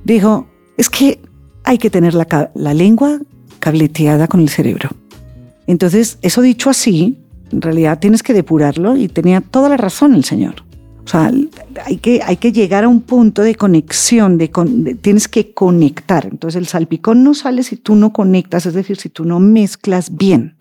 Dijo, 0.03 0.47
es 0.77 0.89
que 0.89 1.19
hay 1.63 1.77
que 1.77 1.89
tener 1.89 2.13
la, 2.13 2.73
lengua 2.73 3.19
cableteada 3.59 4.27
con 4.27 4.39
el 4.39 4.49
cerebro. 4.49 4.89
Entonces, 5.67 6.17
eso 6.21 6.41
dicho 6.41 6.69
así, 6.69 7.17
en 7.51 7.61
realidad 7.61 7.99
tienes 7.99 8.23
que 8.23 8.33
depurarlo 8.33 8.95
y 8.95 9.07
tenía 9.07 9.41
toda 9.41 9.69
la 9.69 9.77
razón 9.77 10.15
el 10.15 10.23
señor. 10.23 10.63
O 11.03 11.07
sea, 11.07 11.31
hay 11.85 11.97
que, 11.97 12.21
hay 12.25 12.37
que 12.37 12.51
llegar 12.51 12.83
a 12.83 12.87
un 12.87 13.01
punto 13.01 13.43
de 13.43 13.55
conexión, 13.55 14.37
de, 14.39 14.49
tienes 15.01 15.27
que 15.27 15.53
conectar. 15.53 16.25
Entonces 16.25 16.59
el 16.59 16.67
salpicón 16.67 17.23
no 17.23 17.33
sale 17.33 17.61
si 17.61 17.75
tú 17.75 17.95
no 17.95 18.11
conectas, 18.11 18.65
es 18.65 18.73
decir, 18.73 18.97
si 18.97 19.09
tú 19.09 19.23
no 19.23 19.39
mezclas 19.39 20.15
bien. 20.15 20.55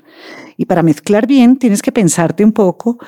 Y 0.56 0.66
para 0.66 0.82
mezclar 0.82 1.26
bien 1.26 1.56
tienes 1.56 1.80
que 1.80 1.92
pensarte 1.92 2.44
un 2.44 2.52
poco 2.52 2.98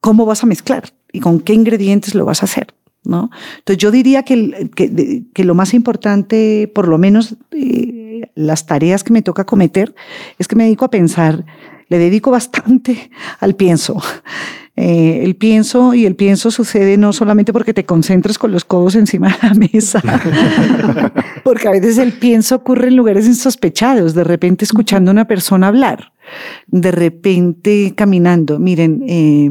cómo 0.00 0.24
vas 0.24 0.42
a 0.42 0.46
mezclar 0.46 0.92
y 1.12 1.20
con 1.20 1.40
qué 1.40 1.52
ingredientes 1.54 2.14
lo 2.14 2.24
vas 2.24 2.42
a 2.42 2.46
hacer. 2.46 2.74
¿No? 3.04 3.30
Entonces 3.58 3.78
yo 3.78 3.90
diría 3.90 4.22
que, 4.22 4.70
que, 5.32 5.44
lo 5.44 5.54
más 5.54 5.74
importante, 5.74 6.70
por 6.74 6.88
lo 6.88 6.98
menos 6.98 7.36
eh, 7.50 8.30
las 8.34 8.66
tareas 8.66 9.04
que 9.04 9.12
me 9.12 9.22
toca 9.22 9.44
cometer, 9.44 9.94
es 10.38 10.48
que 10.48 10.56
me 10.56 10.64
dedico 10.64 10.84
a 10.84 10.90
pensar, 10.90 11.44
le 11.88 11.98
dedico 11.98 12.30
bastante 12.30 13.10
al 13.40 13.54
pienso. 13.54 14.00
Eh, 14.76 15.20
el 15.22 15.36
pienso 15.36 15.94
y 15.94 16.04
el 16.04 16.16
pienso 16.16 16.50
sucede 16.50 16.96
no 16.96 17.12
solamente 17.12 17.52
porque 17.52 17.72
te 17.72 17.84
concentres 17.84 18.38
con 18.38 18.50
los 18.50 18.64
codos 18.64 18.96
encima 18.96 19.28
de 19.28 19.48
la 19.48 19.54
mesa, 19.54 20.02
porque 21.44 21.68
a 21.68 21.70
veces 21.70 21.98
el 21.98 22.12
pienso 22.12 22.56
ocurre 22.56 22.88
en 22.88 22.96
lugares 22.96 23.26
insospechados, 23.26 24.14
de 24.14 24.24
repente 24.24 24.64
escuchando 24.64 25.12
a 25.12 25.12
una 25.12 25.28
persona 25.28 25.68
hablar, 25.68 26.12
de 26.66 26.90
repente 26.90 27.94
caminando. 27.94 28.58
Miren, 28.58 29.04
eh, 29.06 29.48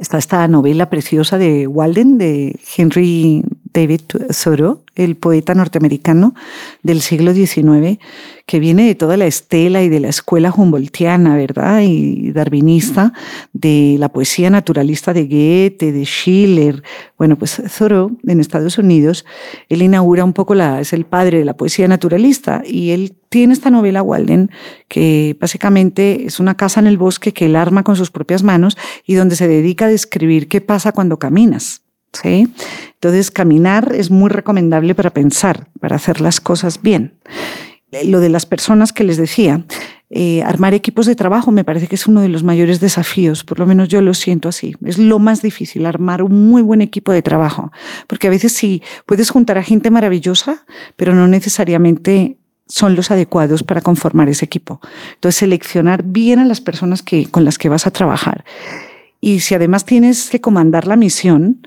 está 0.00 0.18
esta 0.18 0.48
novela 0.48 0.88
preciosa 0.88 1.38
de 1.38 1.66
Walden, 1.66 2.18
de 2.18 2.58
Henry 2.76 3.44
David 3.72 4.02
Thoreau, 4.42 4.82
el 4.94 5.16
poeta 5.16 5.54
norteamericano 5.54 6.34
del 6.82 7.00
siglo 7.00 7.32
XIX, 7.32 7.98
que 8.46 8.60
viene 8.60 8.86
de 8.86 8.94
toda 8.94 9.16
la 9.16 9.26
estela 9.26 9.82
y 9.82 9.88
de 9.88 10.00
la 10.00 10.08
escuela 10.08 10.52
humboldtiana, 10.54 11.36
¿verdad? 11.36 11.80
Y 11.82 12.32
darwinista, 12.32 13.12
de 13.52 13.96
la 13.98 14.10
poesía 14.10 14.50
naturalista 14.50 15.12
de 15.12 15.24
Goethe, 15.24 15.92
de 15.92 16.04
Schiller. 16.04 16.82
Bueno, 17.16 17.38
pues 17.38 17.62
Thoreau 17.78 18.18
en 18.26 18.40
Estados 18.40 18.78
Unidos, 18.78 19.24
él 19.68 19.82
inaugura 19.82 20.24
un 20.24 20.32
poco 20.32 20.54
la, 20.54 20.80
es 20.80 20.92
el 20.92 21.04
padre 21.06 21.38
de 21.38 21.44
la 21.44 21.56
poesía 21.56 21.88
naturalista 21.88 22.62
y 22.66 22.90
él 22.90 23.16
tiene 23.28 23.54
esta 23.54 23.70
novela 23.70 24.02
Walden 24.02 24.50
que 24.88 25.36
básicamente 25.40 26.26
es 26.26 26.38
una 26.38 26.56
casa 26.56 26.80
en 26.80 26.86
el 26.86 26.98
bosque 26.98 27.32
que 27.32 27.46
él 27.46 27.56
arma 27.56 27.82
con 27.82 27.96
sus 27.96 28.10
propias 28.10 28.42
manos 28.42 28.76
y 29.06 29.14
donde 29.14 29.36
se 29.36 29.48
dedica 29.48 29.86
a 29.86 29.88
describir 29.88 30.48
qué 30.48 30.60
pasa 30.60 30.92
cuando 30.92 31.18
caminas. 31.18 31.81
¿Sí? 32.12 32.48
Entonces, 32.94 33.30
caminar 33.30 33.92
es 33.94 34.10
muy 34.10 34.30
recomendable 34.30 34.94
para 34.94 35.10
pensar, 35.10 35.68
para 35.80 35.96
hacer 35.96 36.20
las 36.20 36.40
cosas 36.40 36.82
bien. 36.82 37.14
Lo 38.04 38.20
de 38.20 38.30
las 38.30 38.46
personas 38.46 38.92
que 38.92 39.04
les 39.04 39.18
decía, 39.18 39.64
eh, 40.14 40.42
armar 40.42 40.74
equipos 40.74 41.06
de 41.06 41.14
trabajo 41.14 41.50
me 41.52 41.64
parece 41.64 41.88
que 41.88 41.94
es 41.94 42.06
uno 42.06 42.20
de 42.20 42.28
los 42.28 42.42
mayores 42.42 42.80
desafíos, 42.80 43.44
por 43.44 43.58
lo 43.58 43.66
menos 43.66 43.88
yo 43.88 44.02
lo 44.02 44.12
siento 44.14 44.48
así. 44.48 44.74
Es 44.84 44.98
lo 44.98 45.18
más 45.18 45.42
difícil, 45.42 45.86
armar 45.86 46.22
un 46.22 46.48
muy 46.48 46.62
buen 46.62 46.82
equipo 46.82 47.12
de 47.12 47.22
trabajo, 47.22 47.72
porque 48.06 48.26
a 48.26 48.30
veces 48.30 48.52
sí, 48.52 48.82
puedes 49.04 49.30
juntar 49.30 49.58
a 49.58 49.62
gente 49.62 49.90
maravillosa, 49.90 50.64
pero 50.96 51.14
no 51.14 51.28
necesariamente 51.28 52.36
son 52.66 52.94
los 52.94 53.10
adecuados 53.10 53.62
para 53.62 53.80
conformar 53.80 54.28
ese 54.28 54.44
equipo. 54.44 54.80
Entonces, 55.14 55.38
seleccionar 55.38 56.02
bien 56.02 56.38
a 56.38 56.44
las 56.44 56.60
personas 56.60 57.02
que, 57.02 57.26
con 57.26 57.44
las 57.44 57.58
que 57.58 57.68
vas 57.68 57.86
a 57.86 57.90
trabajar. 57.90 58.44
Y 59.20 59.40
si 59.40 59.54
además 59.54 59.84
tienes 59.84 60.30
que 60.30 60.40
comandar 60.40 60.86
la 60.86 60.96
misión, 60.96 61.66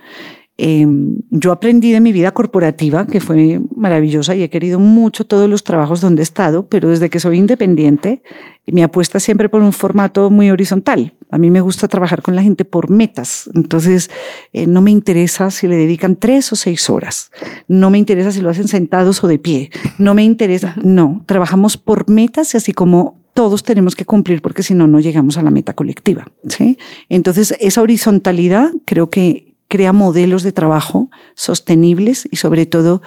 Em, 0.57 1.17
yo 1.31 1.51
aprendí 1.51 1.91
de 1.91 1.99
mi 1.99 2.13
vida 2.13 2.31
corporativa, 2.31 3.05
que 3.07 3.19
fue 3.19 3.59
maravillosa 3.75 4.35
y 4.35 4.43
he 4.43 4.49
querido 4.49 4.79
mucho 4.79 5.25
todos 5.25 5.49
los 5.49 5.65
trabajos 5.65 5.99
donde 5.99 6.21
he 6.21 6.23
estado, 6.23 6.67
pero 6.69 6.89
desde 6.89 7.09
que 7.09 7.19
soy 7.19 7.37
independiente, 7.37 8.21
mi 8.67 8.81
apuesta 8.81 9.19
siempre 9.19 9.49
por 9.49 9.61
un 9.61 9.73
formato 9.73 10.29
muy 10.29 10.49
horizontal. 10.49 11.13
A 11.29 11.37
mí 11.37 11.49
me 11.51 11.59
gusta 11.59 11.89
trabajar 11.89 12.21
con 12.21 12.35
la 12.35 12.41
gente 12.41 12.63
por 12.63 12.89
metas. 12.89 13.49
Entonces, 13.53 14.09
eh, 14.53 14.65
no 14.65 14.81
me 14.81 14.91
interesa 14.91 15.51
si 15.51 15.67
le 15.67 15.75
dedican 15.75 16.15
tres 16.15 16.53
o 16.53 16.55
seis 16.55 16.89
horas. 16.89 17.31
No 17.67 17.89
me 17.89 17.97
interesa 17.97 18.31
si 18.31 18.39
lo 18.39 18.49
hacen 18.49 18.69
sentados 18.69 19.23
o 19.23 19.27
de 19.27 19.39
pie. 19.39 19.71
No 19.97 20.13
me 20.13 20.23
interesa. 20.23 20.75
No, 20.81 21.23
trabajamos 21.25 21.77
por 21.77 22.09
metas 22.09 22.53
y 22.53 22.57
así 22.57 22.71
como 22.71 23.19
todos 23.33 23.63
tenemos 23.63 23.95
que 23.97 24.05
cumplir 24.05 24.41
porque 24.41 24.63
si 24.63 24.73
no, 24.73 24.87
no 24.87 25.01
llegamos 25.01 25.37
a 25.37 25.43
la 25.43 25.51
meta 25.51 25.73
colectiva. 25.73 26.25
¿sí? 26.47 26.77
Entonces, 27.09 27.53
esa 27.59 27.81
horizontalidad 27.81 28.71
creo 28.85 29.09
que 29.09 29.54
crea 29.75 29.91
modelos 29.91 30.43
de 30.43 30.53
trabajo 30.53 31.09
sostenibles 31.33 32.29
y 32.31 32.37
sobre 32.37 32.65
todo 32.65 33.01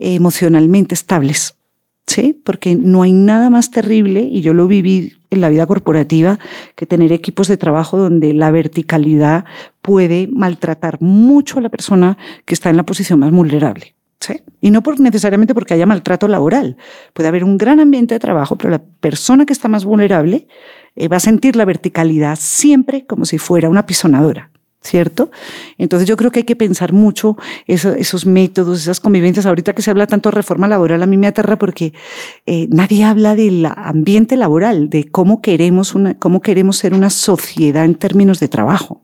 emocionalmente 0.00 0.94
estables. 0.96 1.54
¿Sí? 2.08 2.40
Porque 2.42 2.74
no 2.74 3.02
hay 3.02 3.12
nada 3.12 3.50
más 3.50 3.70
terrible, 3.70 4.22
y 4.22 4.40
yo 4.40 4.52
lo 4.52 4.66
viví 4.66 5.12
en 5.30 5.40
la 5.40 5.48
vida 5.48 5.66
corporativa, 5.66 6.40
que 6.74 6.86
tener 6.86 7.12
equipos 7.12 7.46
de 7.46 7.56
trabajo 7.56 7.98
donde 7.98 8.32
la 8.34 8.50
verticalidad 8.50 9.44
puede 9.80 10.26
maltratar 10.26 11.00
mucho 11.00 11.58
a 11.58 11.62
la 11.62 11.68
persona 11.68 12.18
que 12.46 12.54
está 12.54 12.70
en 12.70 12.78
la 12.78 12.84
posición 12.84 13.20
más 13.20 13.30
vulnerable. 13.30 13.94
¿Sí? 14.18 14.40
Y 14.60 14.72
no 14.72 14.82
por, 14.82 14.98
necesariamente 14.98 15.54
porque 15.54 15.74
haya 15.74 15.86
maltrato 15.86 16.26
laboral. 16.26 16.78
Puede 17.12 17.28
haber 17.28 17.44
un 17.44 17.58
gran 17.58 17.78
ambiente 17.78 18.14
de 18.14 18.18
trabajo, 18.18 18.56
pero 18.56 18.70
la 18.70 18.82
persona 18.82 19.46
que 19.46 19.52
está 19.52 19.68
más 19.68 19.84
vulnerable 19.84 20.48
eh, 20.96 21.06
va 21.06 21.18
a 21.18 21.20
sentir 21.20 21.54
la 21.54 21.64
verticalidad 21.64 22.36
siempre 22.40 23.06
como 23.06 23.24
si 23.24 23.38
fuera 23.38 23.68
una 23.68 23.86
pisonadora. 23.86 24.50
¿Cierto? 24.80 25.30
Entonces 25.76 26.08
yo 26.08 26.16
creo 26.16 26.30
que 26.30 26.40
hay 26.40 26.44
que 26.44 26.56
pensar 26.56 26.92
mucho 26.92 27.36
esos 27.66 28.26
métodos, 28.26 28.80
esas 28.80 29.00
convivencias. 29.00 29.46
Ahorita 29.46 29.74
que 29.74 29.82
se 29.82 29.90
habla 29.90 30.06
tanto 30.06 30.30
de 30.30 30.36
reforma 30.36 30.68
laboral, 30.68 31.02
a 31.02 31.06
mí 31.06 31.16
me 31.16 31.26
aterra 31.26 31.58
porque 31.58 31.92
eh, 32.46 32.68
nadie 32.70 33.04
habla 33.04 33.34
del 33.34 33.66
ambiente 33.66 34.36
laboral, 34.36 34.88
de 34.88 35.10
cómo 35.10 35.42
queremos, 35.42 35.94
una, 35.94 36.18
cómo 36.18 36.40
queremos 36.40 36.76
ser 36.76 36.94
una 36.94 37.10
sociedad 37.10 37.84
en 37.84 37.96
términos 37.96 38.40
de 38.40 38.48
trabajo 38.48 39.02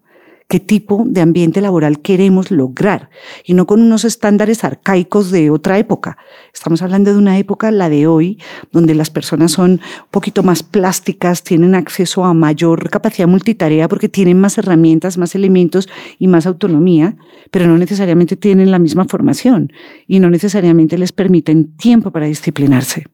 qué 0.54 0.60
tipo 0.60 1.02
de 1.04 1.20
ambiente 1.20 1.60
laboral 1.60 1.98
queremos 1.98 2.52
lograr 2.52 3.10
y 3.44 3.54
no 3.54 3.66
con 3.66 3.82
unos 3.82 4.04
estándares 4.04 4.62
arcaicos 4.62 5.32
de 5.32 5.50
otra 5.50 5.80
época. 5.80 6.16
Estamos 6.52 6.80
hablando 6.80 7.10
de 7.10 7.18
una 7.18 7.38
época, 7.38 7.72
la 7.72 7.88
de 7.88 8.06
hoy, 8.06 8.38
donde 8.70 8.94
las 8.94 9.10
personas 9.10 9.50
son 9.50 9.72
un 9.72 9.80
poquito 10.12 10.44
más 10.44 10.62
plásticas, 10.62 11.42
tienen 11.42 11.74
acceso 11.74 12.24
a 12.24 12.34
mayor 12.34 12.88
capacidad 12.88 13.26
multitarea 13.26 13.88
porque 13.88 14.08
tienen 14.08 14.38
más 14.38 14.56
herramientas, 14.56 15.18
más 15.18 15.34
elementos 15.34 15.88
y 16.20 16.28
más 16.28 16.46
autonomía, 16.46 17.16
pero 17.50 17.66
no 17.66 17.76
necesariamente 17.76 18.36
tienen 18.36 18.70
la 18.70 18.78
misma 18.78 19.06
formación 19.06 19.72
y 20.06 20.20
no 20.20 20.30
necesariamente 20.30 20.96
les 20.98 21.10
permiten 21.10 21.76
tiempo 21.76 22.12
para 22.12 22.26
disciplinarse. 22.26 23.06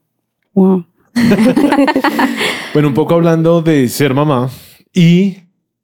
bueno, 2.75 2.89
un 2.89 2.95
poco 2.95 3.15
hablando 3.15 3.63
de 3.63 3.89
ser 3.89 4.13
mamá 4.13 4.51
y, 4.93 5.39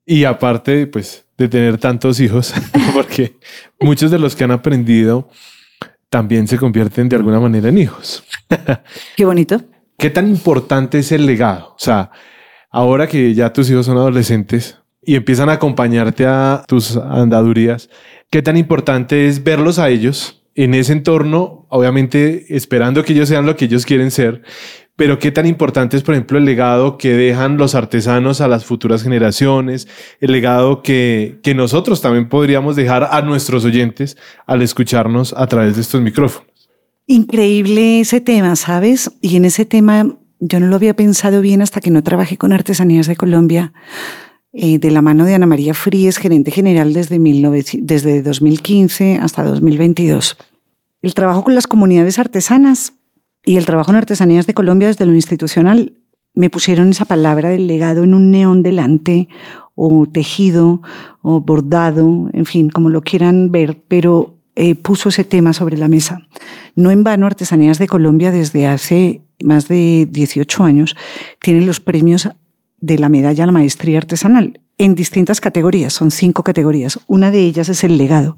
y 0.05 0.25
aparte, 0.25 0.87
pues 0.87 1.26
de 1.39 1.49
tener 1.49 1.79
tantos 1.79 2.21
hijos, 2.21 2.55
porque 2.95 3.37
muchos 3.81 4.11
de 4.11 4.19
los 4.19 4.35
que 4.35 4.45
han 4.45 4.51
aprendido 4.51 5.29
también 6.09 6.49
se 6.49 6.59
convierten 6.59 7.09
de 7.09 7.17
alguna 7.17 7.41
manera 7.41 7.69
en 7.69 7.79
hijos. 7.79 8.25
Qué 9.17 9.25
bonito. 9.25 9.61
¿Qué 9.99 10.11
tan 10.11 10.29
importante 10.29 10.99
es 10.99 11.13
el 11.13 11.27
legado? 11.27 11.75
O 11.75 11.79
sea, 11.79 12.11
ahora 12.71 13.07
que 13.07 13.35
ya 13.35 13.53
tus 13.53 13.71
hijos 13.71 13.87
son 13.87 13.97
adolescentes 13.97 14.79
y 15.03 15.15
empiezan 15.15 15.49
a 15.49 15.55
acompañarte 15.55 16.27
a 16.27 16.65
tus 16.67 16.97
andadurías, 16.97 17.89
¿qué 18.31 18.43
tan 18.43 18.57
importante 18.57 19.27
es 19.27 19.43
verlos 19.43 19.79
a 19.79 19.89
ellos 19.89 20.43
en 20.55 20.75
ese 20.75 20.93
entorno, 20.93 21.67
obviamente 21.69 22.57
esperando 22.57 23.05
que 23.05 23.13
ellos 23.13 23.29
sean 23.29 23.47
lo 23.47 23.57
que 23.57 23.67
ellos 23.67 23.85
quieren 23.85 24.11
ser, 24.11 24.43
pero 24.97 25.19
qué 25.19 25.31
tan 25.31 25.47
importante 25.47 25.97
es, 25.97 26.03
por 26.03 26.15
ejemplo, 26.15 26.39
el 26.39 26.47
legado 26.47 26.97
que 26.97 27.13
dejan 27.13 27.59
los 27.59 27.75
artesanos 27.75 28.41
a 28.41 28.49
las 28.49 28.65
futuras 28.65 29.03
generaciones, 29.03 29.87
el 30.21 30.33
legado 30.33 30.83
que, 30.83 31.39
nosotros 31.55 32.01
también 32.01 32.29
podríamos 32.29 32.77
dejar 32.77 33.09
a 33.11 33.23
nuestros 33.23 33.65
oyentes 33.65 34.17
al 34.47 34.63
escucharnos 34.63 35.35
a 35.37 35.47
través 35.47 35.77
de 35.77 35.83
estos 35.83 36.01
micrófonos. 36.01 36.51
Increíble 37.07 38.01
ese 38.01 38.21
tema, 38.21 38.57
¿sabes? 38.57 39.11
Y 39.21 39.37
en 39.37 39.45
ese 39.45 39.65
tema 39.65 40.17
yo 40.41 40.61
no 40.61 40.67
lo 40.67 40.77
había 40.77 40.95
pensado 40.95 41.41
bien 41.41 41.63
hasta 41.63 41.81
que 41.81 41.91
no 41.91 42.03
trabajé 42.03 42.37
con 42.37 42.53
Artesanías 42.53 43.07
de 43.07 43.17
Colombia. 43.17 43.73
Eh, 44.53 44.79
de 44.79 44.91
la 44.91 45.03
mano 45.03 45.27
de 45.27 45.35
Ana 45.35 45.45
María 45.45 45.75
Fríes, 45.75 46.17
gerente 46.17 46.51
general 46.51 46.95
desde, 46.95 47.19
desde 47.19 48.23
2015 48.23 49.19
hasta 49.21 49.45
2022. 49.45 50.39
El 51.03 51.15
trabajo 51.15 51.45
con 51.45 51.55
las 51.55 51.67
comunidades 51.67 52.19
artesanas 52.19 52.95
y 53.47 53.57
el 53.57 53.65
trabajo 53.65 53.93
en 53.93 53.97
artesanías 53.97 54.47
de 54.47 54.53
Colombia 54.53 54.89
desde 54.89 55.07
lo 55.07 55.15
institucional 55.15 55.95
me 56.35 56.51
pusieron 56.51 56.91
esa 56.91 57.07
palabra 57.07 57.49
del 57.49 57.67
legado 57.67 58.05
en 58.05 58.13
un 58.13 58.31
neón 58.31 58.63
delante, 58.63 59.29
o 59.75 60.07
tejido, 60.07 60.83
o 61.23 61.41
bordado, 61.41 62.29
en 62.33 62.45
fin, 62.45 62.69
como 62.69 62.91
lo 62.91 63.03
quieran 63.03 63.51
ver, 63.53 63.83
pero 63.89 64.35
eh, 64.55 64.75
puso 64.75 65.11
ese 65.11 65.25
tema 65.25 65.53
sobre 65.53 65.79
la 65.79 65.89
mesa. 65.89 66.27
No 66.75 66.91
en 66.91 67.05
vano, 67.05 67.27
Artesanías 67.27 67.79
de 67.79 67.87
Colombia 67.87 68.33
desde 68.33 68.67
hace 68.67 69.23
más 69.43 69.69
de 69.69 70.09
18 70.11 70.65
años 70.65 70.97
tiene 71.41 71.65
los 71.65 71.81
premios 71.81 72.29
de 72.81 72.99
la 72.99 73.09
medalla 73.09 73.45
a 73.45 73.47
la 73.47 73.53
maestría 73.53 73.99
artesanal 73.99 74.61
en 74.79 74.95
distintas 74.95 75.41
categorías, 75.41 75.93
son 75.93 76.11
cinco 76.11 76.43
categorías. 76.43 77.01
Una 77.07 77.31
de 77.31 77.41
ellas 77.41 77.69
es 77.69 77.85
el 77.85 77.97
legado, 77.97 78.37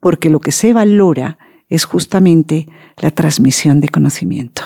porque 0.00 0.30
lo 0.30 0.40
que 0.40 0.52
se 0.52 0.72
valora 0.72 1.38
es 1.68 1.84
justamente 1.84 2.68
la 3.00 3.10
transmisión 3.10 3.80
de 3.80 3.88
conocimiento. 3.88 4.62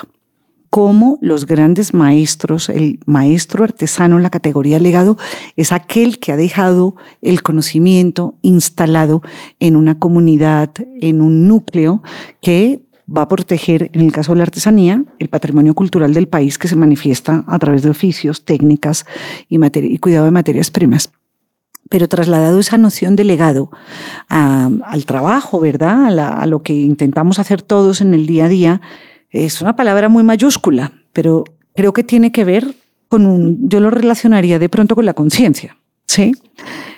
Como 0.69 1.19
los 1.21 1.47
grandes 1.47 1.93
maestros, 1.93 2.69
el 2.69 3.01
maestro 3.05 3.65
artesano 3.65 4.15
en 4.15 4.23
la 4.23 4.29
categoría 4.29 4.79
legado 4.79 5.17
es 5.57 5.73
aquel 5.73 6.17
que 6.17 6.31
ha 6.31 6.37
dejado 6.37 6.95
el 7.21 7.43
conocimiento 7.43 8.35
instalado 8.41 9.21
en 9.59 9.75
una 9.75 9.99
comunidad, 9.99 10.71
en 11.01 11.21
un 11.21 11.49
núcleo 11.49 12.01
que 12.41 12.83
va 13.05 13.23
a 13.23 13.27
proteger, 13.27 13.89
en 13.91 13.99
el 13.99 14.13
caso 14.13 14.31
de 14.31 14.37
la 14.37 14.43
artesanía, 14.43 15.03
el 15.19 15.27
patrimonio 15.27 15.73
cultural 15.73 16.13
del 16.13 16.29
país 16.29 16.57
que 16.57 16.69
se 16.69 16.77
manifiesta 16.77 17.43
a 17.47 17.59
través 17.59 17.81
de 17.83 17.89
oficios, 17.89 18.45
técnicas 18.45 19.05
y, 19.49 19.59
y 19.61 19.97
cuidado 19.97 20.23
de 20.23 20.31
materias 20.31 20.71
primas 20.71 21.11
pero 21.91 22.07
trasladado 22.07 22.57
esa 22.57 22.77
noción 22.77 23.17
de 23.17 23.25
legado 23.25 23.69
al 24.29 25.05
trabajo, 25.05 25.59
¿verdad? 25.59 26.17
A, 26.17 26.45
lo 26.45 26.63
que 26.63 26.73
intentamos 26.73 27.37
hacer 27.37 27.61
todos 27.61 27.99
en 27.99 28.13
el 28.13 28.27
día 28.27 28.45
a 28.45 28.47
día, 28.47 28.81
es 29.29 29.61
una 29.61 29.75
palabra 29.75 30.07
muy 30.07 30.23
mayúscula, 30.23 30.93
pero 31.11 31.43
creo 31.75 31.91
que 31.91 32.05
tiene 32.05 32.31
que 32.31 32.45
ver 32.45 32.75
con 33.09 33.25
un, 33.25 33.67
yo 33.67 33.81
lo 33.81 33.89
relacionaría 33.89 34.57
de 34.57 34.69
pronto 34.69 34.95
con 34.95 35.05
la 35.05 35.13
conciencia, 35.13 35.75
¿sí? 36.07 36.31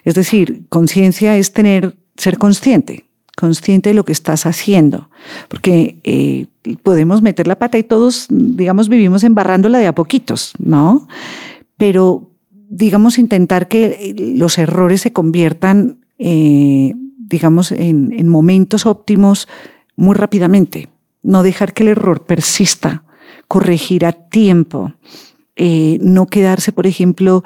Es 0.04 0.14
decir, 0.14 0.68
conciencia 0.70 1.38
es 1.38 1.54
tener, 1.54 1.96
ser 2.16 2.38
consciente, 2.38 3.06
consciente 3.36 3.90
de 3.90 3.96
lo 3.96 4.06
que 4.06 4.12
estás 4.12 4.46
haciendo, 4.46 5.10
porque 5.48 5.98
eh, 6.04 6.46
podemos 6.84 7.24
meter 7.24 7.48
la 7.48 7.58
pata 7.58 7.80
y 7.80 7.84
todos, 7.84 8.28
digamos, 8.30 8.90
vivimos 8.90 9.24
embarrándola 9.24 9.80
de 9.80 9.88
a 9.88 9.96
poquitos, 9.96 10.54
¿no? 10.60 11.08
Pero 11.78 12.30
digamos, 12.70 13.18
intentar 13.18 13.68
que 13.68 13.86
eh, 13.86 14.16
los 14.36 14.58
errores 14.58 15.02
se 15.02 15.14
conviertan, 15.14 16.00
eh, 16.18 16.94
digamos, 17.18 17.72
en, 17.72 18.28
momentos 18.28 18.86
óptimos 18.86 19.48
muy 19.96 20.16
rápidamente. 20.16 20.90
No 21.22 21.44
dejar 21.44 21.74
que 21.74 21.84
el 21.84 21.90
error 21.90 22.26
persista, 22.26 23.04
corregir 23.48 24.06
a 24.06 24.12
tiempo. 24.12 24.94
Eh, 25.56 26.00
no 26.02 26.26
quedarse, 26.26 26.72
por 26.72 26.88
ejemplo, 26.88 27.44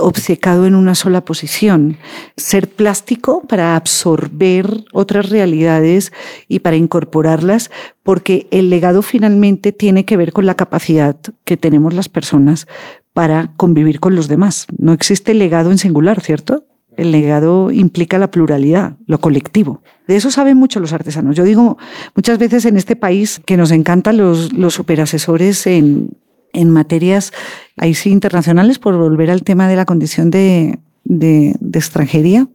obcecado 0.00 0.64
en 0.64 0.76
una 0.76 0.94
sola 0.94 1.24
posición, 1.24 1.96
ser 2.36 2.68
plástico 2.68 3.42
para 3.48 3.74
absorber 3.74 4.84
otras 4.92 5.28
realidades 5.28 6.12
y 6.46 6.60
para 6.60 6.76
incorporarlas, 6.76 7.70
porque 8.04 8.46
el 8.52 8.70
legado 8.70 9.02
finalmente 9.02 9.72
tiene 9.72 10.04
que 10.04 10.16
ver 10.16 10.32
con 10.32 10.46
la 10.46 10.54
capacidad 10.54 11.16
que 11.44 11.56
tenemos 11.56 11.94
las 11.94 12.08
personas 12.08 12.68
para 13.12 13.52
convivir 13.56 14.00
con 14.00 14.14
los 14.14 14.28
demás. 14.28 14.66
No 14.78 14.92
existe 14.92 15.34
legado 15.34 15.70
en 15.70 15.78
singular, 15.78 16.20
¿cierto? 16.20 16.64
El 16.96 17.10
legado 17.10 17.70
implica 17.70 18.18
la 18.18 18.30
pluralidad, 18.30 18.96
lo 19.06 19.18
colectivo. 19.18 19.82
De 20.06 20.16
eso 20.16 20.30
saben 20.30 20.58
mucho 20.58 20.78
los 20.78 20.92
artesanos. 20.92 21.36
Yo 21.36 21.44
digo 21.44 21.78
muchas 22.14 22.38
veces 22.38 22.66
en 22.66 22.76
este 22.76 22.96
país 22.96 23.40
que 23.46 23.56
nos 23.56 23.70
encantan 23.70 24.18
los, 24.18 24.52
los 24.52 24.74
superasesores 24.74 25.66
en, 25.66 26.10
en 26.52 26.70
materias 26.70 27.32
ahí 27.76 27.94
sí 27.94 28.10
internacionales, 28.10 28.78
por 28.78 28.96
volver 28.96 29.30
al 29.30 29.42
tema 29.42 29.68
de 29.68 29.76
la 29.76 29.84
condición 29.84 30.30
de, 30.30 30.78
de, 31.04 31.56
de 31.60 31.78
extranjería. 31.78 32.48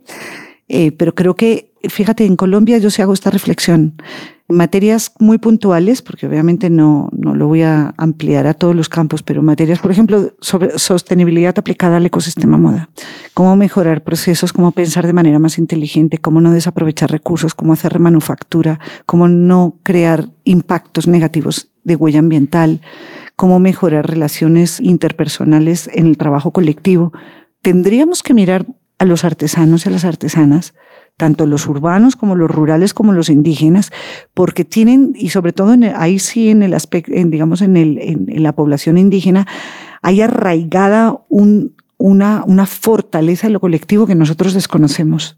Eh, 0.69 0.91
pero 0.91 1.15
creo 1.15 1.35
que, 1.35 1.71
fíjate, 1.87 2.25
en 2.25 2.35
Colombia 2.35 2.77
yo 2.77 2.89
sí 2.89 3.01
hago 3.01 3.13
esta 3.13 3.29
reflexión. 3.29 4.01
Materias 4.49 5.11
muy 5.19 5.39
puntuales, 5.39 6.01
porque 6.01 6.25
obviamente 6.25 6.69
no, 6.69 7.09
no 7.11 7.35
lo 7.35 7.47
voy 7.47 7.63
a 7.63 7.93
ampliar 7.97 8.47
a 8.47 8.53
todos 8.53 8.75
los 8.75 8.87
campos, 8.87 9.21
pero 9.21 9.41
materias, 9.41 9.79
por 9.79 9.91
ejemplo, 9.91 10.33
sobre 10.39 10.77
sostenibilidad 10.79 11.57
aplicada 11.57 11.97
al 11.97 12.05
ecosistema 12.05 12.57
moda. 12.57 12.89
Cómo 13.33 13.57
mejorar 13.57 14.03
procesos, 14.03 14.53
cómo 14.53 14.71
pensar 14.71 15.05
de 15.05 15.11
manera 15.11 15.39
más 15.39 15.57
inteligente, 15.57 16.17
cómo 16.17 16.39
no 16.39 16.51
desaprovechar 16.51 17.11
recursos, 17.11 17.55
cómo 17.55 17.73
hacer 17.73 17.91
remanufactura, 17.91 18.79
cómo 19.05 19.27
no 19.27 19.79
crear 19.83 20.29
impactos 20.45 21.07
negativos 21.07 21.69
de 21.83 21.95
huella 21.97 22.19
ambiental, 22.19 22.81
cómo 23.37 23.59
mejorar 23.59 24.09
relaciones 24.09 24.81
interpersonales 24.81 25.89
en 25.93 26.07
el 26.07 26.17
trabajo 26.17 26.51
colectivo. 26.51 27.13
Tendríamos 27.61 28.23
que 28.23 28.33
mirar 28.33 28.65
a 28.97 29.05
los 29.05 29.23
artesanos 29.23 29.85
y 29.85 29.89
a 29.89 29.91
las 29.91 30.05
artesanas, 30.05 30.73
tanto 31.17 31.45
los 31.45 31.67
urbanos 31.67 32.15
como 32.15 32.35
los 32.35 32.49
rurales 32.49 32.95
como 32.95 33.13
los 33.13 33.29
indígenas, 33.29 33.91
porque 34.33 34.65
tienen, 34.65 35.13
y 35.15 35.29
sobre 35.29 35.53
todo 35.53 35.75
ahí 35.95 36.17
sí 36.17 36.49
en 36.49 36.63
el 36.63 36.73
aspecto, 36.73 37.11
digamos, 37.13 37.61
en, 37.61 37.77
el, 37.77 37.99
en, 37.99 38.41
la 38.41 38.53
población 38.53 38.97
indígena, 38.97 39.45
hay 40.01 40.21
arraigada 40.21 41.19
un, 41.29 41.75
una, 41.97 42.43
una 42.47 42.65
fortaleza 42.65 43.45
en 43.45 43.53
lo 43.53 43.59
colectivo 43.59 44.07
que 44.07 44.15
nosotros 44.15 44.55
desconocemos. 44.55 45.37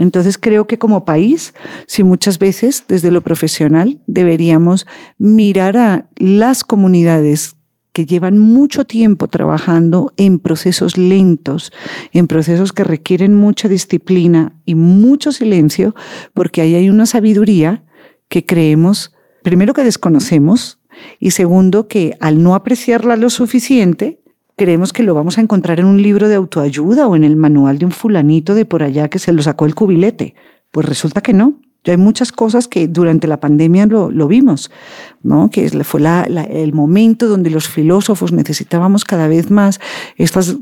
Entonces 0.00 0.38
creo 0.38 0.66
que 0.66 0.78
como 0.78 1.04
país, 1.04 1.54
si 1.86 2.02
muchas 2.02 2.38
veces 2.38 2.84
desde 2.88 3.10
lo 3.10 3.20
profesional 3.20 4.00
deberíamos 4.06 4.86
mirar 5.18 5.76
a 5.76 6.08
las 6.16 6.64
comunidades 6.64 7.54
que 7.92 8.06
llevan 8.06 8.38
mucho 8.38 8.86
tiempo 8.86 9.28
trabajando 9.28 10.12
en 10.16 10.38
procesos 10.38 10.96
lentos, 10.96 11.70
en 12.12 12.28
procesos 12.28 12.72
que 12.72 12.82
requieren 12.82 13.34
mucha 13.34 13.68
disciplina 13.68 14.54
y 14.64 14.74
mucho 14.74 15.32
silencio, 15.32 15.94
porque 16.32 16.62
ahí 16.62 16.74
hay 16.74 16.88
una 16.88 17.04
sabiduría 17.04 17.84
que 18.28 18.46
creemos, 18.46 19.12
primero 19.42 19.74
que 19.74 19.84
desconocemos 19.84 20.80
y 21.18 21.32
segundo 21.32 21.88
que 21.88 22.16
al 22.20 22.42
no 22.42 22.54
apreciarla 22.54 23.16
lo 23.16 23.28
suficiente, 23.28 24.19
creemos 24.64 24.92
que 24.92 25.02
lo 25.02 25.14
vamos 25.14 25.38
a 25.38 25.40
encontrar 25.40 25.80
en 25.80 25.86
un 25.86 26.02
libro 26.02 26.28
de 26.28 26.34
autoayuda 26.34 27.08
o 27.08 27.16
en 27.16 27.24
el 27.24 27.34
manual 27.36 27.78
de 27.78 27.86
un 27.86 27.92
fulanito 27.92 28.54
de 28.54 28.66
por 28.66 28.82
allá 28.82 29.08
que 29.08 29.18
se 29.18 29.32
lo 29.32 29.42
sacó 29.42 29.64
el 29.64 29.74
cubilete. 29.74 30.34
Pues 30.70 30.86
resulta 30.86 31.22
que 31.22 31.32
no. 31.32 31.58
Hay 31.86 31.96
muchas 31.96 32.30
cosas 32.30 32.68
que 32.68 32.88
durante 32.88 33.26
la 33.26 33.40
pandemia 33.40 33.86
lo, 33.86 34.10
lo 34.10 34.28
vimos, 34.28 34.70
¿no? 35.22 35.48
que 35.48 35.66
fue 35.82 35.98
la- 36.00 36.26
la- 36.28 36.44
el 36.44 36.74
momento 36.74 37.26
donde 37.26 37.48
los 37.48 37.68
filósofos 37.68 38.32
necesitábamos 38.32 39.06
cada 39.06 39.28
vez 39.28 39.50
más 39.50 39.80
estas, 40.16 40.56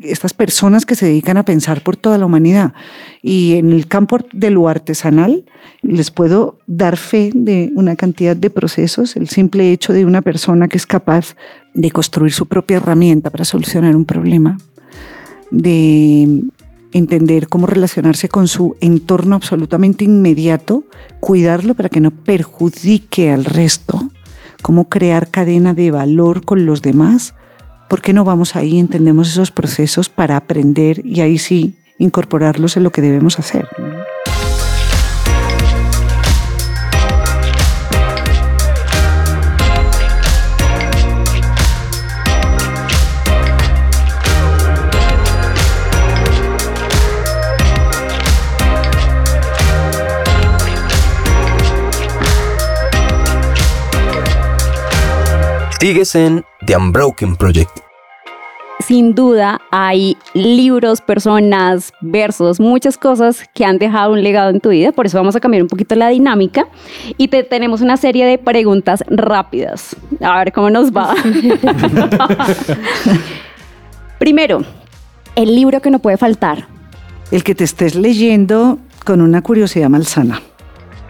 estas 0.00 0.32
personas 0.32 0.86
que 0.86 0.94
se 0.94 1.04
dedican 1.04 1.36
a 1.36 1.44
pensar 1.44 1.82
por 1.82 1.96
toda 1.98 2.16
la 2.16 2.24
humanidad. 2.24 2.72
Y 3.20 3.56
en 3.56 3.70
el 3.70 3.86
campo 3.86 4.16
de 4.32 4.48
lo 4.48 4.66
artesanal 4.66 5.44
les 5.82 6.10
puedo 6.10 6.58
dar 6.66 6.96
fe 6.96 7.32
de 7.34 7.70
una 7.74 7.94
cantidad 7.94 8.34
de 8.34 8.48
procesos, 8.48 9.14
el 9.16 9.28
simple 9.28 9.72
hecho 9.72 9.92
de 9.92 10.06
una 10.06 10.22
persona 10.22 10.68
que 10.68 10.78
es 10.78 10.86
capaz 10.86 11.36
de 11.74 11.90
construir 11.90 12.32
su 12.32 12.46
propia 12.46 12.78
herramienta 12.78 13.30
para 13.30 13.44
solucionar 13.44 13.96
un 13.96 14.04
problema, 14.04 14.58
de 15.50 16.42
entender 16.92 17.48
cómo 17.48 17.66
relacionarse 17.66 18.28
con 18.28 18.48
su 18.48 18.76
entorno 18.80 19.36
absolutamente 19.36 20.04
inmediato, 20.04 20.84
cuidarlo 21.20 21.74
para 21.74 21.88
que 21.88 22.00
no 22.00 22.10
perjudique 22.10 23.30
al 23.30 23.44
resto, 23.44 24.10
cómo 24.62 24.88
crear 24.88 25.28
cadena 25.28 25.74
de 25.74 25.90
valor 25.90 26.44
con 26.44 26.66
los 26.66 26.82
demás. 26.82 27.34
¿Por 27.88 28.00
qué 28.00 28.12
no 28.12 28.24
vamos 28.24 28.56
ahí, 28.56 28.78
entendemos 28.78 29.28
esos 29.28 29.50
procesos 29.50 30.08
para 30.08 30.36
aprender 30.36 31.04
y 31.04 31.20
ahí 31.20 31.38
sí 31.38 31.74
incorporarlos 31.98 32.76
en 32.76 32.84
lo 32.84 32.90
que 32.90 33.02
debemos 33.02 33.38
hacer? 33.38 33.68
Sigues 55.82 56.14
en 56.14 56.44
The 56.64 56.76
Unbroken 56.76 57.34
Project. 57.34 57.80
Sin 58.86 59.16
duda 59.16 59.60
hay 59.72 60.16
libros, 60.32 61.00
personas, 61.00 61.92
versos, 62.00 62.60
muchas 62.60 62.96
cosas 62.96 63.42
que 63.52 63.64
han 63.64 63.78
dejado 63.78 64.12
un 64.12 64.22
legado 64.22 64.50
en 64.50 64.60
tu 64.60 64.68
vida. 64.68 64.92
Por 64.92 65.06
eso 65.06 65.18
vamos 65.18 65.34
a 65.34 65.40
cambiar 65.40 65.64
un 65.64 65.68
poquito 65.68 65.96
la 65.96 66.10
dinámica 66.10 66.68
y 67.18 67.26
te 67.26 67.42
tenemos 67.42 67.80
una 67.80 67.96
serie 67.96 68.24
de 68.26 68.38
preguntas 68.38 69.02
rápidas. 69.08 69.96
A 70.20 70.38
ver 70.38 70.52
cómo 70.52 70.70
nos 70.70 70.92
va. 70.92 71.16
Primero, 74.20 74.62
el 75.34 75.52
libro 75.52 75.82
que 75.82 75.90
no 75.90 75.98
puede 75.98 76.16
faltar. 76.16 76.68
El 77.32 77.42
que 77.42 77.56
te 77.56 77.64
estés 77.64 77.96
leyendo 77.96 78.78
con 79.04 79.20
una 79.20 79.42
curiosidad 79.42 79.88
malsana. 79.88 80.42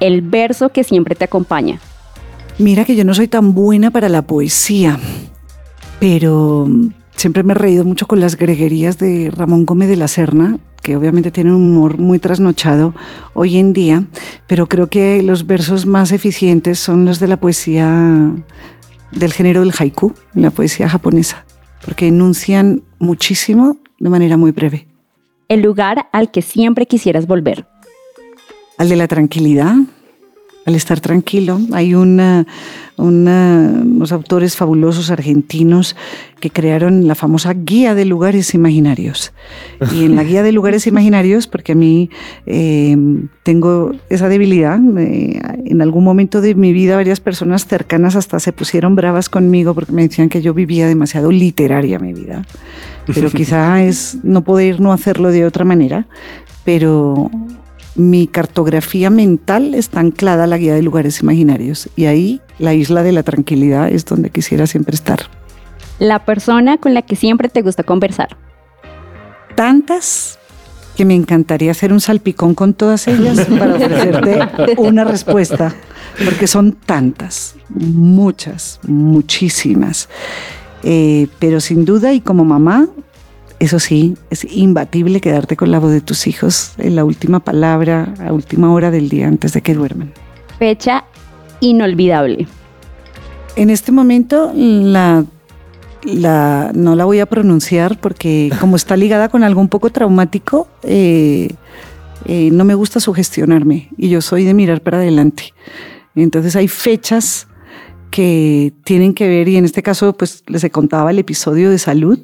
El 0.01 0.23
verso 0.23 0.71
que 0.71 0.83
siempre 0.83 1.15
te 1.15 1.27
acompaña. 1.27 1.79
Mira 2.63 2.85
que 2.85 2.95
yo 2.95 3.05
no 3.05 3.13
soy 3.13 3.27
tan 3.27 3.55
buena 3.55 3.91
para 3.91 4.09
la 4.09 4.23
poesía, 4.23 4.97
pero 5.99 6.69
siempre 7.17 7.43
me 7.43 7.55
he 7.55 7.57
reído 7.57 7.85
mucho 7.85 8.07
con 8.07 8.21
las 8.21 8.37
greguerías 8.37 8.99
de 8.99 9.33
Ramón 9.35 9.67
Gómez 9.67 9.89
de 9.89 9.97
la 9.97 10.07
Serna, 10.07 10.61
que 10.81 10.97
obviamente 10.97 11.33
tiene 11.33 11.51
un 11.51 11.57
humor 11.57 11.99
muy 11.99 12.21
trasnochado 12.21 12.95
hoy 13.35 13.59
en 13.59 13.73
día, 13.73 14.05
pero 14.47 14.69
creo 14.69 14.87
que 14.87 15.25
los 15.25 15.49
versos 15.49 15.87
más 15.87 16.13
eficientes 16.13 16.79
son 16.79 17.05
los 17.05 17.19
de 17.19 17.27
la 17.27 17.37
poesía 17.37 18.31
del 19.11 19.33
género 19.33 19.63
del 19.63 19.75
haiku, 19.77 20.15
la 20.33 20.53
poesía 20.53 20.89
japonesa, 20.89 21.45
porque 21.85 22.07
enuncian 22.07 22.85
muchísimo 23.01 23.79
de 23.99 24.09
manera 24.09 24.37
muy 24.37 24.53
breve. 24.53 24.87
El 25.49 25.63
lugar 25.63 26.07
al 26.13 26.31
que 26.31 26.43
siempre 26.43 26.87
quisieras 26.87 27.27
volver. 27.27 27.67
Al 28.79 28.89
de 28.89 28.95
la 28.95 29.09
tranquilidad, 29.09 29.75
al 30.65 30.75
estar 30.75 31.01
tranquilo. 31.01 31.61
Hay 31.73 31.95
unos 31.95 32.47
autores 34.13 34.57
fabulosos 34.57 35.11
argentinos 35.11 35.97
que 36.41 36.51
crearon 36.51 37.07
la 37.07 37.15
famosa 37.15 37.53
guía 37.55 37.95
de 37.95 38.05
lugares 38.05 38.55
imaginarios. 38.55 39.33
Y 39.93 40.05
en 40.05 40.17
la 40.17 40.25
guía 40.25 40.43
de 40.43 40.53
lugares 40.53 40.87
imaginarios, 40.87 41.47
porque 41.47 41.73
a 41.73 41.75
mí 41.75 42.11
eh, 42.47 42.97
tengo 43.43 43.93
esa 44.09 44.29
debilidad, 44.29 44.79
en 44.79 45.83
algún 45.83 46.05
momento 46.05 46.41
de 46.41 46.55
mi 46.55 46.73
vida 46.73 46.97
varias 46.97 47.21
personas 47.21 47.67
cercanas 47.67 48.17
hasta 48.17 48.41
se 48.41 48.53
pusieron 48.53 48.95
bravas 48.95 49.29
conmigo 49.29 49.75
porque 49.75 49.93
me 49.93 50.03
decían 50.03 50.29
que 50.29 50.43
yo 50.43 50.55
vivía 50.55 50.87
demasiado 50.87 51.31
literaria 51.33 51.99
mi 51.99 52.13
vida. 52.13 52.45
Pero 53.13 53.31
quizá 53.31 53.83
es 53.83 54.19
no 54.23 54.45
poder 54.45 54.81
no 54.81 54.93
hacerlo 54.93 55.31
de 55.31 55.45
otra 55.45 55.65
manera, 55.65 56.07
pero 56.65 57.31
mi 57.95 58.27
cartografía 58.27 59.11
mental 59.11 59.75
está 59.75 60.01
anclada 60.01 60.45
a 60.45 60.47
la 60.47 60.57
guía 60.57 60.75
de 60.75 60.83
lugares 60.83 61.21
imaginarios 61.21 61.89
y 61.97 62.07
ahí 62.07 62.41
la 62.59 62.75
isla 62.75 63.03
de 63.03 63.13
la 63.13 63.23
tranquilidad 63.23 63.89
es 63.89 64.05
donde 64.05 64.31
quisiera 64.31 64.67
siempre 64.67 64.95
estar. 64.95 65.21
La 65.99 66.25
persona 66.25 66.79
con 66.79 66.95
la 66.95 67.03
que 67.03 67.17
siempre 67.17 67.49
te 67.49 67.63
gusta 67.63 67.83
conversar. 67.83 68.37
Tantas 69.55 70.39
que 70.97 71.05
me 71.05 71.15
encantaría 71.15 71.71
hacer 71.71 71.93
un 71.93 72.01
salpicón 72.01 72.55
con 72.55 72.75
todas 72.75 73.09
ellas 73.09 73.47
para 73.59 73.75
ofrecerte 73.75 74.49
una 74.79 75.05
respuesta, 75.05 75.75
porque 76.25 76.47
son 76.47 76.73
tantas, 76.73 77.57
muchas, 77.69 78.81
muchísimas. 78.87 80.09
Eh, 80.83 81.29
pero 81.39 81.61
sin 81.61 81.85
duda 81.85 82.13
y 82.13 82.21
como 82.21 82.45
mamá, 82.45 82.89
eso 83.63 83.79
sí, 83.79 84.17
es 84.31 84.45
imbatible 84.53 85.21
quedarte 85.21 85.57
con 85.57 85.71
la 85.71 85.79
voz 85.79 85.93
de 85.93 86.01
tus 86.01 86.27
hijos 86.27 86.73
en 86.79 86.97
la 86.97 87.05
última 87.05 87.39
palabra, 87.41 88.13
a 88.19 88.33
última 88.33 88.73
hora 88.73 88.91
del 88.91 89.09
día 89.09 89.29
antes 89.29 89.53
de 89.53 89.61
que 89.63 89.75
duerman. 89.75 90.13
Fecha 90.59 91.05
inolvidable. 91.61 92.49
En 93.55 93.71
este 93.71 93.93
momento 93.93 94.53
la, 94.55 95.25
la- 96.03 96.73
no 96.75 96.97
la 96.97 97.05
voy 97.05 97.21
a 97.21 97.27
pronunciar 97.27 98.01
porque 98.01 98.51
como 98.61 98.75
está 98.75 98.97
ligada 98.97 99.29
con 99.29 99.45
algo 99.45 99.61
un 99.61 99.69
poco 99.69 99.91
traumático, 99.91 100.67
eh, 100.83 101.49
eh, 102.25 102.51
no 102.53 102.65
me 102.65 102.75
gusta 102.75 102.99
sugestionarme 102.99 103.91
y 103.97 104.09
yo 104.09 104.21
soy 104.23 104.45
de 104.45 104.55
mirar 104.55 104.81
para 104.81 104.99
adelante. 104.99 105.55
Entonces 106.17 106.57
hay 106.57 106.67
fechas 106.67 107.47
que 108.11 108.73
tienen 108.85 109.15
que 109.15 109.29
ver 109.29 109.49
y 109.49 109.57
en 109.57 109.65
este 109.65 109.83
caso 109.85 110.13
pues 110.15 110.43
les 110.49 110.69
contaba 110.71 111.13
el 111.13 111.19
episodio 111.21 111.71
de 111.71 111.79
salud 111.79 112.19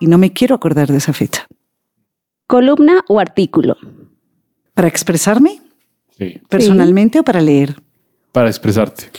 y 0.00 0.06
no 0.06 0.18
me 0.18 0.32
quiero 0.32 0.54
acordar 0.56 0.88
de 0.88 0.96
esa 0.98 1.12
fecha. 1.12 1.46
Columna 2.46 3.04
o 3.08 3.20
artículo. 3.20 3.76
¿Para 4.74 4.88
expresarme 4.88 5.60
Sí. 6.18 6.40
personalmente 6.48 7.20
o 7.20 7.22
para 7.24 7.40
leer? 7.40 7.76
Para 8.32 8.48
expresarte. 8.48 9.10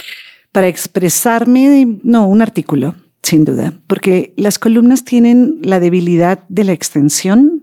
Para 0.51 0.67
expresarme, 0.67 1.99
no, 2.03 2.27
un 2.27 2.41
artículo. 2.41 2.95
sin 3.23 3.45
duda, 3.45 3.73
porque 3.85 4.33
las 4.35 4.57
columnas 4.57 5.05
tienen 5.05 5.59
la 5.61 5.79
debilidad 5.79 6.43
de 6.49 6.63
la 6.63 6.71
extensión 6.73 7.60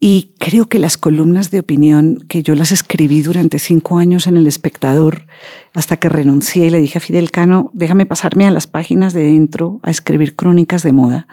y 0.00 0.32
creo 0.38 0.66
que 0.66 0.78
las 0.78 0.96
columnas 0.96 1.50
de 1.50 1.58
opinión, 1.58 2.24
que 2.28 2.44
yo 2.44 2.54
las 2.54 2.70
escribí 2.70 3.20
durante 3.22 3.58
cinco 3.58 3.98
años 3.98 4.28
en 4.28 4.36
El 4.36 4.46
Espectador, 4.46 5.26
hasta 5.74 5.96
que 5.96 6.08
renuncié 6.08 6.66
y 6.66 6.70
le 6.70 6.78
dije 6.78 6.98
a 6.98 7.00
Fidel 7.00 7.32
Cano, 7.32 7.70
déjame 7.74 8.06
pasarme 8.06 8.46
a 8.46 8.52
las 8.52 8.68
páginas 8.68 9.12
de 9.12 9.24
dentro 9.24 9.80
a 9.82 9.90
escribir 9.90 10.36
crónicas 10.36 10.84
de 10.84 10.92
moda. 10.92 11.26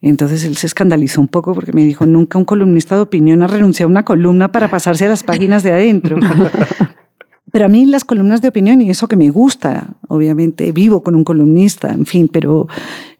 Entonces 0.00 0.42
él 0.44 0.56
se 0.56 0.66
escandalizó 0.66 1.20
un 1.20 1.28
poco 1.28 1.54
porque 1.54 1.74
me 1.74 1.84
dijo, 1.84 2.06
nunca 2.06 2.38
un 2.38 2.46
columnista 2.46 2.94
de 2.94 3.02
opinión 3.02 3.42
ha 3.42 3.46
renunciado 3.46 3.88
a 3.88 3.92
una 3.92 4.04
columna 4.06 4.52
para 4.52 4.68
pasarse 4.68 5.04
a 5.04 5.08
las 5.08 5.22
páginas 5.22 5.62
de 5.62 5.72
adentro. 5.72 6.16
Pero 7.50 7.66
a 7.66 7.68
mí 7.68 7.86
las 7.86 8.04
columnas 8.04 8.42
de 8.42 8.48
opinión, 8.48 8.80
y 8.82 8.90
eso 8.90 9.08
que 9.08 9.16
me 9.16 9.30
gusta, 9.30 9.96
obviamente 10.08 10.72
vivo 10.72 11.02
con 11.02 11.14
un 11.14 11.24
columnista, 11.24 11.92
en 11.92 12.06
fin, 12.06 12.28
pero 12.28 12.68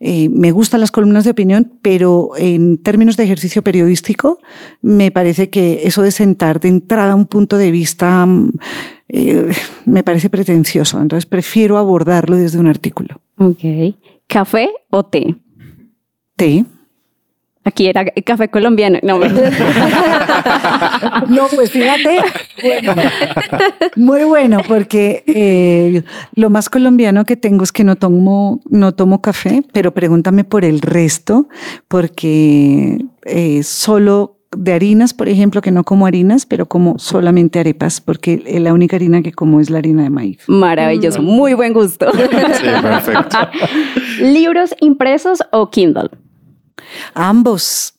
eh, 0.00 0.28
me 0.28 0.50
gustan 0.50 0.80
las 0.80 0.90
columnas 0.90 1.24
de 1.24 1.30
opinión, 1.30 1.72
pero 1.82 2.30
en 2.36 2.78
términos 2.78 3.16
de 3.16 3.24
ejercicio 3.24 3.62
periodístico, 3.62 4.38
me 4.82 5.10
parece 5.10 5.50
que 5.50 5.82
eso 5.84 6.02
de 6.02 6.10
sentar 6.10 6.60
de 6.60 6.68
entrada 6.68 7.14
un 7.14 7.26
punto 7.26 7.56
de 7.56 7.70
vista 7.70 8.26
mm, 8.26 8.52
eh, 9.08 9.50
me 9.86 10.02
parece 10.02 10.30
pretencioso. 10.30 11.00
Entonces 11.00 11.26
prefiero 11.26 11.78
abordarlo 11.78 12.36
desde 12.36 12.58
un 12.58 12.66
artículo. 12.66 13.20
Ok. 13.38 13.94
¿Café 14.26 14.68
o 14.90 15.04
té? 15.04 15.34
Té. 16.36 16.64
Aquí 17.68 17.86
era 17.86 18.02
café 18.24 18.48
colombiano. 18.48 18.98
No, 21.28 21.46
pues 21.54 21.70
fíjate. 21.70 22.18
bueno, 22.62 22.94
muy 23.96 24.24
bueno, 24.24 24.60
porque 24.66 25.22
eh, 25.26 26.02
lo 26.34 26.48
más 26.48 26.70
colombiano 26.70 27.24
que 27.24 27.36
tengo 27.36 27.64
es 27.64 27.72
que 27.72 27.84
no 27.84 27.96
tomo, 27.96 28.60
no 28.70 28.92
tomo 28.92 29.20
café, 29.20 29.62
pero 29.72 29.92
pregúntame 29.92 30.44
por 30.44 30.64
el 30.64 30.80
resto, 30.80 31.48
porque 31.88 33.04
eh, 33.26 33.62
solo 33.62 34.38
de 34.56 34.72
harinas, 34.72 35.12
por 35.12 35.28
ejemplo, 35.28 35.60
que 35.60 35.70
no 35.70 35.84
como 35.84 36.06
harinas, 36.06 36.46
pero 36.46 36.66
como 36.66 36.98
solamente 36.98 37.60
arepas, 37.60 38.00
porque 38.00 38.42
la 38.60 38.72
única 38.72 38.96
harina 38.96 39.22
que 39.22 39.32
como 39.32 39.60
es 39.60 39.68
la 39.68 39.78
harina 39.78 40.04
de 40.04 40.10
maíz. 40.10 40.38
Maravilloso, 40.46 41.22
muy 41.22 41.52
buen 41.52 41.74
gusto. 41.74 42.10
Sí, 42.12 42.66
perfecto. 42.82 43.38
¿Libros 44.20 44.74
impresos 44.80 45.40
o 45.52 45.70
Kindle? 45.70 46.10
Ambos. 47.14 47.94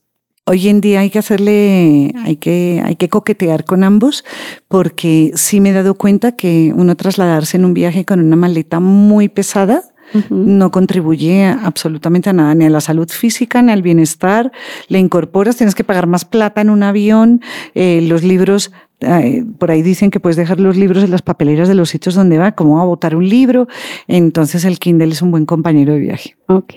Hoy 0.46 0.68
en 0.68 0.82
día 0.82 1.02
hay 1.02 1.12
que 1.12 1.20
hacerle, 1.20 2.12
hay 2.24 2.38
que, 2.38 2.82
hay 2.84 2.96
que 2.96 3.08
coquetear 3.08 3.66
con 3.66 3.84
ambos, 3.84 4.26
porque 4.68 5.32
sí 5.36 5.62
me 5.62 5.70
he 5.70 5.74
dado 5.74 5.94
cuenta 5.94 6.36
que 6.36 6.74
uno 6.76 6.96
trasladarse 6.96 7.58
en 7.58 7.66
un 7.66 7.76
viaje 7.76 8.04
con 8.04 8.20
una 8.20 8.36
maleta 8.36 8.80
muy 8.80 9.30
pesada 9.30 9.84
no 10.30 10.72
contribuye 10.72 11.46
absolutamente 11.46 12.30
a 12.30 12.34
nada, 12.34 12.56
ni 12.56 12.66
a 12.66 12.70
la 12.70 12.82
salud 12.82 13.10
física, 13.10 13.62
ni 13.62 13.72
al 13.72 13.82
bienestar. 13.82 14.52
Le 14.88 15.00
incorporas, 15.00 15.58
tienes 15.58 15.76
que 15.76 15.84
pagar 15.84 16.08
más 16.08 16.26
plata 16.26 16.62
en 16.62 16.70
un 16.70 16.84
avión, 16.84 17.42
eh, 17.76 18.02
los 18.02 18.24
libros 18.24 18.72
eh, 19.02 19.46
por 19.58 19.72
ahí 19.72 19.82
dicen 19.82 20.12
que 20.12 20.20
puedes 20.20 20.36
dejar 20.36 20.60
los 20.60 20.76
libros 20.76 21.04
en 21.04 21.12
las 21.12 21.22
papeleras 21.22 21.68
de 21.68 21.76
los 21.76 21.90
sitios 21.90 22.16
donde 22.16 22.38
va, 22.38 22.54
como 22.54 22.82
a 22.82 22.86
botar 22.86 23.16
un 23.16 23.28
libro. 23.28 23.68
Entonces 24.08 24.66
el 24.66 24.80
Kindle 24.80 25.12
es 25.12 25.22
un 25.22 25.32
buen 25.32 25.46
compañero 25.46 25.94
de 25.94 26.00
viaje. 26.00 26.36
Ok. 26.48 26.74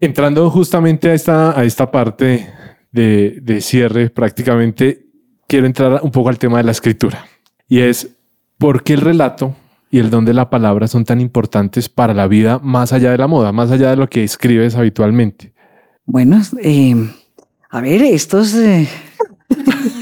Entrando 0.00 0.50
justamente 0.50 1.10
a 1.10 1.14
esta, 1.14 1.58
a 1.58 1.64
esta 1.64 1.90
parte 1.90 2.48
de, 2.90 3.38
de 3.42 3.60
cierre, 3.60 4.10
prácticamente 4.10 5.06
quiero 5.46 5.66
entrar 5.66 6.00
un 6.02 6.10
poco 6.10 6.28
al 6.28 6.38
tema 6.38 6.58
de 6.58 6.64
la 6.64 6.72
escritura. 6.72 7.26
Y 7.68 7.80
es, 7.80 8.16
¿por 8.56 8.82
qué 8.82 8.94
el 8.94 9.02
relato 9.02 9.54
y 9.90 9.98
el 9.98 10.10
don 10.10 10.24
de 10.24 10.34
la 10.34 10.50
palabra 10.50 10.88
son 10.88 11.04
tan 11.04 11.20
importantes 11.20 11.88
para 11.88 12.14
la 12.14 12.28
vida 12.28 12.60
más 12.62 12.92
allá 12.92 13.10
de 13.10 13.18
la 13.18 13.26
moda, 13.26 13.52
más 13.52 13.70
allá 13.70 13.90
de 13.90 13.96
lo 13.96 14.08
que 14.08 14.24
escribes 14.24 14.74
habitualmente? 14.74 15.52
Bueno, 16.06 16.40
eh, 16.62 16.94
a 17.70 17.80
ver, 17.82 18.02
estos... 18.02 18.54
eh, 18.54 18.88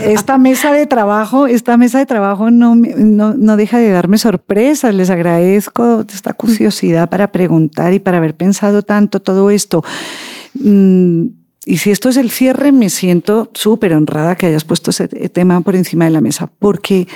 esta 0.00 0.38
mesa 0.38 0.72
de 0.72 0.86
trabajo, 0.86 1.46
esta 1.46 1.76
mesa 1.76 1.98
de 1.98 2.06
trabajo 2.06 2.50
no, 2.50 2.74
no, 2.74 3.34
no 3.34 3.56
deja 3.56 3.78
de 3.78 3.90
darme 3.90 4.18
sorpresas. 4.18 4.94
Les 4.94 5.10
agradezco 5.10 6.04
esta 6.12 6.32
curiosidad 6.32 7.08
para 7.08 7.32
preguntar 7.32 7.92
y 7.92 7.98
para 7.98 8.18
haber 8.18 8.34
pensado 8.34 8.82
tanto 8.82 9.20
todo 9.20 9.50
esto. 9.50 9.84
Mm, 10.54 11.26
y 11.66 11.76
si 11.78 11.90
esto 11.90 12.08
es 12.08 12.16
el 12.16 12.30
cierre, 12.30 12.72
me 12.72 12.88
siento 12.88 13.50
súper 13.52 13.92
honrada 13.92 14.36
que 14.36 14.46
hayas 14.46 14.64
puesto 14.64 14.90
ese 14.90 15.06
tema 15.08 15.60
por 15.60 15.76
encima 15.76 16.06
de 16.06 16.10
la 16.10 16.22
mesa, 16.22 16.50
porque 16.58 17.06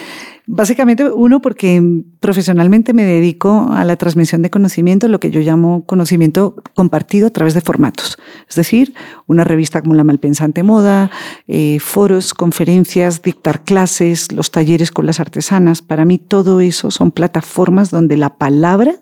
básicamente, 0.46 1.08
uno, 1.10 1.40
porque 1.40 2.02
profesionalmente 2.20 2.92
me 2.92 3.04
dedico 3.04 3.68
a 3.72 3.84
la 3.84 3.96
transmisión 3.96 4.42
de 4.42 4.50
conocimiento, 4.50 5.08
lo 5.08 5.20
que 5.20 5.30
yo 5.30 5.40
llamo 5.40 5.84
conocimiento 5.86 6.56
compartido 6.74 7.28
a 7.28 7.30
través 7.30 7.54
de 7.54 7.60
formatos. 7.60 8.18
Es 8.48 8.56
decir, 8.56 8.94
una 9.26 9.44
revista 9.44 9.80
como 9.80 9.94
La 9.94 10.04
Malpensante 10.04 10.62
Moda, 10.62 11.10
eh, 11.46 11.78
foros, 11.80 12.34
conferencias, 12.34 13.22
dictar 13.22 13.64
clases, 13.64 14.32
los 14.32 14.50
talleres 14.50 14.90
con 14.90 15.06
las 15.06 15.20
artesanas. 15.20 15.82
Para 15.82 16.04
mí 16.04 16.18
todo 16.18 16.60
eso 16.60 16.90
son 16.90 17.10
plataformas 17.10 17.90
donde 17.90 18.16
la 18.16 18.36
palabra, 18.36 18.96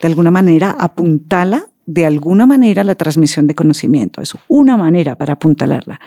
de 0.00 0.08
alguna 0.08 0.30
manera, 0.30 0.70
apuntala 0.78 1.66
de 1.86 2.04
alguna 2.04 2.46
manera 2.46 2.82
la 2.84 2.96
transmisión 2.96 3.46
de 3.46 3.54
conocimiento. 3.54 4.20
Es 4.20 4.34
una 4.48 4.76
manera 4.76 5.16
para 5.16 5.34
apuntalarla. 5.34 6.00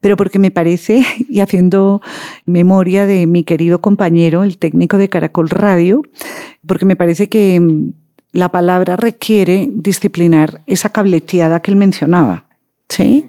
Pero 0.00 0.16
porque 0.16 0.38
me 0.38 0.50
parece, 0.50 1.04
y 1.28 1.40
haciendo 1.40 2.00
memoria 2.46 3.06
de 3.06 3.26
mi 3.26 3.44
querido 3.44 3.80
compañero, 3.80 4.42
el 4.42 4.56
técnico 4.58 4.96
de 4.98 5.08
Caracol 5.08 5.50
Radio, 5.50 6.02
porque 6.66 6.86
me 6.86 6.96
parece 6.96 7.28
que 7.28 7.60
mm, 7.60 7.92
la 8.32 8.50
palabra 8.50 8.96
requiere 8.96 9.68
disciplinar 9.72 10.62
esa 10.66 10.88
cableteada 10.90 11.60
que 11.60 11.70
él 11.70 11.76
mencionaba. 11.76 12.44
¿Sí? 12.88 13.26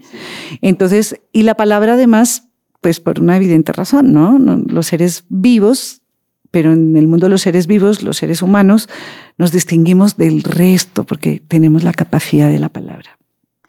Entonces, 0.61 1.19
y 1.33 1.41
la 1.43 1.55
palabra 1.55 1.93
además, 1.93 2.47
pues 2.79 2.99
por 2.99 3.19
una 3.19 3.37
evidente 3.37 3.71
razón, 3.73 4.13
¿no? 4.13 4.37
No- 4.37 4.61
Los 4.67 4.87
seres 4.87 5.25
vivos, 5.29 6.01
pero 6.51 6.73
en 6.73 6.95
el 6.95 7.07
mundo 7.07 7.25
de 7.25 7.31
los 7.31 7.41
seres 7.41 7.67
vivos, 7.67 8.03
los 8.03 8.17
seres 8.17 8.41
humanos, 8.41 8.89
nos 9.37 9.51
distinguimos 9.51 10.17
del 10.17 10.43
resto 10.43 11.03
porque 11.03 11.41
tenemos 11.47 11.83
la 11.83 11.93
capacidad 11.93 12.49
de 12.49 12.59
la 12.59 12.69
palabra. 12.69 13.17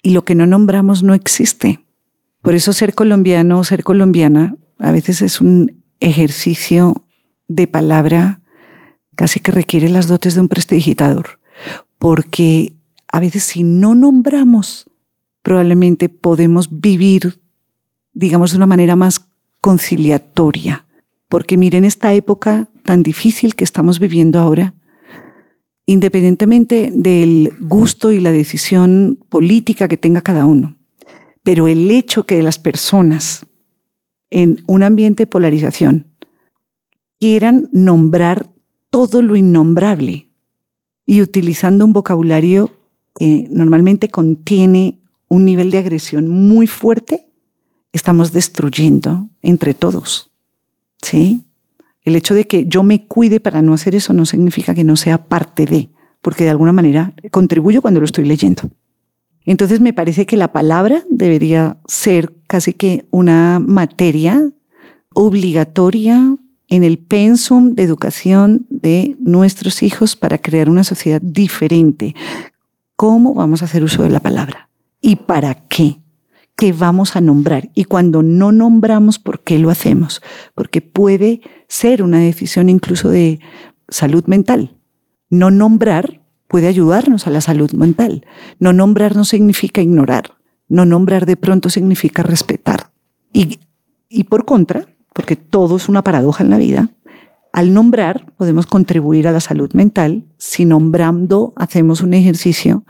Y 0.02 0.10
lo 0.10 0.24
que 0.24 0.34
no 0.34 0.46
nombramos 0.46 1.02
no 1.02 1.14
existe. 1.14 1.80
Por 2.42 2.54
eso 2.54 2.72
ser 2.72 2.94
colombiano 2.94 3.58
o 3.58 3.64
ser 3.64 3.84
colombiana 3.84 4.56
a 4.78 4.92
veces 4.92 5.22
es 5.22 5.40
un 5.40 5.82
ejercicio 6.00 7.04
de 7.48 7.66
palabra 7.66 8.40
casi 9.16 9.40
que 9.40 9.50
requiere 9.50 9.88
las 9.88 10.06
dotes 10.06 10.34
de 10.34 10.40
un 10.40 10.48
prestidigitador. 10.48 11.40
Porque 11.98 12.74
a 13.10 13.20
veces 13.20 13.42
si 13.42 13.64
no 13.64 13.94
nombramos, 13.94 14.88
probablemente 15.42 16.08
podemos 16.08 16.68
vivir, 16.70 17.40
digamos, 18.12 18.52
de 18.52 18.58
una 18.58 18.66
manera 18.66 18.96
más 18.96 19.28
conciliatoria. 19.60 20.86
Porque 21.28 21.56
miren 21.56 21.84
esta 21.84 22.14
época 22.14 22.68
tan 22.84 23.02
difícil 23.02 23.54
que 23.54 23.64
estamos 23.64 23.98
viviendo 23.98 24.38
ahora, 24.38 24.74
independientemente 25.86 26.90
del 26.94 27.52
gusto 27.60 28.12
y 28.12 28.20
la 28.20 28.32
decisión 28.32 29.18
política 29.28 29.88
que 29.88 29.96
tenga 29.96 30.22
cada 30.22 30.46
uno. 30.46 30.76
Pero 31.42 31.68
el 31.68 31.90
hecho 31.90 32.24
que 32.24 32.42
las 32.42 32.58
personas 32.58 33.46
en 34.30 34.62
un 34.66 34.82
ambiente 34.82 35.22
de 35.22 35.26
polarización 35.28 36.06
quieran 37.18 37.68
nombrar 37.72 38.50
todo 38.90 39.22
lo 39.22 39.36
innombrable 39.36 40.28
y 41.06 41.22
utilizando 41.22 41.84
un 41.84 41.92
vocabulario 41.92 42.70
que 43.18 43.48
normalmente 43.50 44.08
contiene 44.08 45.00
un 45.28 45.44
nivel 45.44 45.70
de 45.70 45.78
agresión 45.78 46.28
muy 46.28 46.66
fuerte, 46.66 47.28
estamos 47.92 48.32
destruyendo 48.32 49.28
entre 49.42 49.74
todos. 49.74 50.27
¿Sí? 51.02 51.44
El 52.02 52.16
hecho 52.16 52.34
de 52.34 52.46
que 52.46 52.66
yo 52.66 52.82
me 52.82 53.06
cuide 53.06 53.40
para 53.40 53.62
no 53.62 53.74
hacer 53.74 53.94
eso 53.94 54.12
no 54.12 54.24
significa 54.24 54.74
que 54.74 54.84
no 54.84 54.96
sea 54.96 55.26
parte 55.26 55.66
de, 55.66 55.90
porque 56.22 56.44
de 56.44 56.50
alguna 56.50 56.72
manera 56.72 57.12
contribuyo 57.30 57.82
cuando 57.82 58.00
lo 58.00 58.06
estoy 58.06 58.24
leyendo. 58.24 58.62
Entonces 59.44 59.80
me 59.80 59.92
parece 59.92 60.26
que 60.26 60.36
la 60.36 60.52
palabra 60.52 61.04
debería 61.08 61.78
ser 61.86 62.34
casi 62.46 62.74
que 62.74 63.06
una 63.10 63.58
materia 63.60 64.50
obligatoria 65.14 66.36
en 66.68 66.84
el 66.84 66.98
pensum 66.98 67.74
de 67.74 67.82
educación 67.82 68.66
de 68.68 69.16
nuestros 69.20 69.82
hijos 69.82 70.16
para 70.16 70.38
crear 70.38 70.68
una 70.68 70.84
sociedad 70.84 71.20
diferente. 71.22 72.14
¿Cómo 72.96 73.34
vamos 73.34 73.62
a 73.62 73.64
hacer 73.64 73.82
uso 73.82 74.02
de 74.02 74.10
la 74.10 74.20
palabra? 74.20 74.68
¿Y 75.00 75.16
para 75.16 75.54
qué? 75.54 75.98
¿Qué 76.58 76.72
vamos 76.72 77.14
a 77.14 77.20
nombrar? 77.20 77.70
Y 77.76 77.84
cuando 77.84 78.24
no 78.24 78.50
nombramos, 78.50 79.20
¿por 79.20 79.44
qué 79.44 79.60
lo 79.60 79.70
hacemos? 79.70 80.20
Porque 80.56 80.82
puede 80.82 81.40
ser 81.68 82.02
una 82.02 82.18
decisión 82.18 82.68
incluso 82.68 83.10
de 83.10 83.38
salud 83.88 84.24
mental. 84.26 84.76
No 85.30 85.52
nombrar 85.52 86.20
puede 86.48 86.66
ayudarnos 86.66 87.28
a 87.28 87.30
la 87.30 87.40
salud 87.42 87.70
mental. 87.74 88.26
No 88.58 88.72
nombrar 88.72 89.14
no 89.14 89.24
significa 89.24 89.82
ignorar. 89.82 90.32
No 90.66 90.84
nombrar 90.84 91.26
de 91.26 91.36
pronto 91.36 91.70
significa 91.70 92.24
respetar. 92.24 92.90
Y, 93.32 93.60
y 94.08 94.24
por 94.24 94.44
contra, 94.44 94.88
porque 95.14 95.36
todo 95.36 95.76
es 95.76 95.88
una 95.88 96.02
paradoja 96.02 96.42
en 96.42 96.50
la 96.50 96.58
vida, 96.58 96.90
al 97.52 97.72
nombrar 97.72 98.32
podemos 98.36 98.66
contribuir 98.66 99.28
a 99.28 99.32
la 99.32 99.38
salud 99.38 99.72
mental. 99.74 100.24
Si 100.38 100.64
nombrando 100.64 101.52
hacemos 101.54 102.00
un 102.00 102.14
ejercicio 102.14 102.82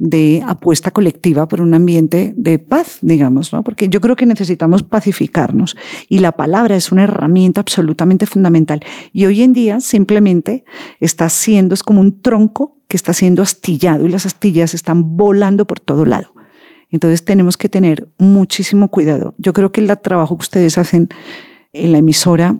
de 0.00 0.42
apuesta 0.46 0.90
colectiva 0.92 1.46
por 1.46 1.60
un 1.60 1.74
ambiente 1.74 2.32
de 2.34 2.58
paz, 2.58 2.98
digamos, 3.02 3.52
¿no? 3.52 3.62
Porque 3.62 3.90
yo 3.90 4.00
creo 4.00 4.16
que 4.16 4.24
necesitamos 4.24 4.82
pacificarnos 4.82 5.76
y 6.08 6.20
la 6.20 6.32
palabra 6.32 6.74
es 6.74 6.90
una 6.90 7.04
herramienta 7.04 7.60
absolutamente 7.60 8.24
fundamental. 8.24 8.80
Y 9.12 9.26
hoy 9.26 9.42
en 9.42 9.52
día 9.52 9.78
simplemente 9.80 10.64
está 11.00 11.28
siendo, 11.28 11.74
es 11.74 11.82
como 11.82 12.00
un 12.00 12.22
tronco 12.22 12.78
que 12.88 12.96
está 12.96 13.12
siendo 13.12 13.42
astillado 13.42 14.06
y 14.06 14.08
las 14.08 14.24
astillas 14.24 14.72
están 14.72 15.18
volando 15.18 15.66
por 15.66 15.80
todo 15.80 16.06
lado. 16.06 16.32
Entonces 16.90 17.22
tenemos 17.22 17.58
que 17.58 17.68
tener 17.68 18.08
muchísimo 18.16 18.88
cuidado. 18.88 19.34
Yo 19.36 19.52
creo 19.52 19.70
que 19.70 19.82
el 19.82 19.98
trabajo 20.00 20.38
que 20.38 20.42
ustedes 20.42 20.78
hacen 20.78 21.10
en 21.74 21.92
la 21.92 21.98
emisora 21.98 22.58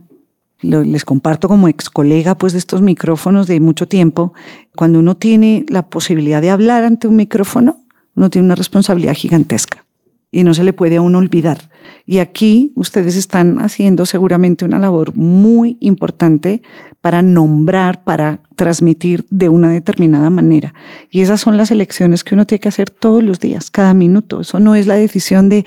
les 0.62 1.05
comparto 1.05 1.49
como 1.49 1.68
ex 1.68 1.88
colega 1.90 2.37
pues 2.37 2.53
de 2.53 2.59
estos 2.59 2.83
micrófonos 2.83 3.46
de 3.46 3.61
mucho 3.61 3.88
tiempo, 3.88 4.35
cuando 4.77 4.99
uno 4.99 5.16
tiene 5.16 5.64
la 5.68 5.88
posibilidad 5.88 6.42
de 6.42 6.51
hablar 6.51 6.85
ante 6.85 7.09
un 7.09 7.16
micrófono, 7.16 7.85
uno 8.14 8.31
tiene 8.31 8.46
una 8.46 8.55
responsabilidad 8.55 9.14
gigantesca 9.14 9.85
y 10.31 10.44
no 10.44 10.55
se 10.55 10.64
le 10.64 10.73
puede 10.73 10.96
a 10.96 11.03
uno 11.03 11.18
olvidar. 11.18 11.70
Y 12.07 12.18
aquí 12.18 12.73
ustedes 12.77 13.16
están 13.16 13.61
haciendo 13.61 14.07
seguramente 14.07 14.64
una 14.64 14.79
labor 14.79 15.16
muy 15.16 15.77
importante 15.81 16.62
para 17.01 17.23
nombrar, 17.23 18.05
para 18.05 18.40
transmitir 18.57 19.27
de 19.31 19.49
una 19.49 19.70
determinada 19.70 20.31
manera. 20.31 20.75
Y 21.11 21.23
esas 21.23 21.40
son 21.40 21.57
las 21.57 21.70
elecciones 21.70 22.25
que 22.25 22.35
uno 22.35 22.46
tiene 22.46 22.61
que 22.61 22.68
hacer 22.68 22.90
todos 22.90 23.23
los 23.23 23.40
días, 23.40 23.70
cada 23.70 23.94
minuto. 23.94 24.40
Eso 24.40 24.61
no 24.61 24.75
es 24.75 24.87
la 24.87 24.94
decisión 24.94 25.49
de, 25.49 25.64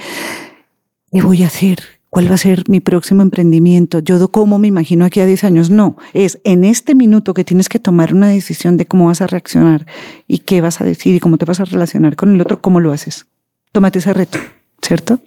¿qué 1.12 1.21
voy 1.21 1.43
a 1.43 1.47
hacer? 1.47 1.79
¿Cuál 2.13 2.30
va 2.30 2.36
a 2.36 2.38
ser 2.38 2.63
mi 2.67 2.80
próximo 2.80 3.23
emprendimiento? 3.23 3.97
Yo 3.97 4.28
cómo 4.30 4.60
me 4.60 4.67
imagino 4.67 5.04
aquí 5.04 5.19
a 5.19 5.26
10 5.26 5.45
años. 5.45 5.71
No, 5.71 5.97
es 6.13 6.39
en 6.43 6.63
este 6.63 6.93
minuto 6.93 7.34
que 7.34 7.43
tienes 7.43 7.69
que 7.69 7.80
tomar 7.80 8.13
una 8.13 8.28
decisión 8.28 8.78
de 8.78 8.86
cómo 8.86 9.08
vas 9.08 9.21
a 9.21 9.26
reaccionar 9.26 9.88
y 10.28 10.38
qué 10.38 10.62
vas 10.62 10.80
a 10.80 10.84
decir 10.84 11.15
y 11.15 11.19
cómo 11.19 11.39
te 11.39 11.45
vas 11.45 11.60
a 11.60 11.65
relacionar 11.65 12.15
con 12.15 12.36
el 12.36 12.41
otro, 12.41 12.62
cómo 12.62 12.80
lo 12.80 12.91
haces. 12.91 13.26
Tómate 13.71 13.97
ese 13.97 14.13
reto, 14.13 14.38
¿cierto? 14.80 15.21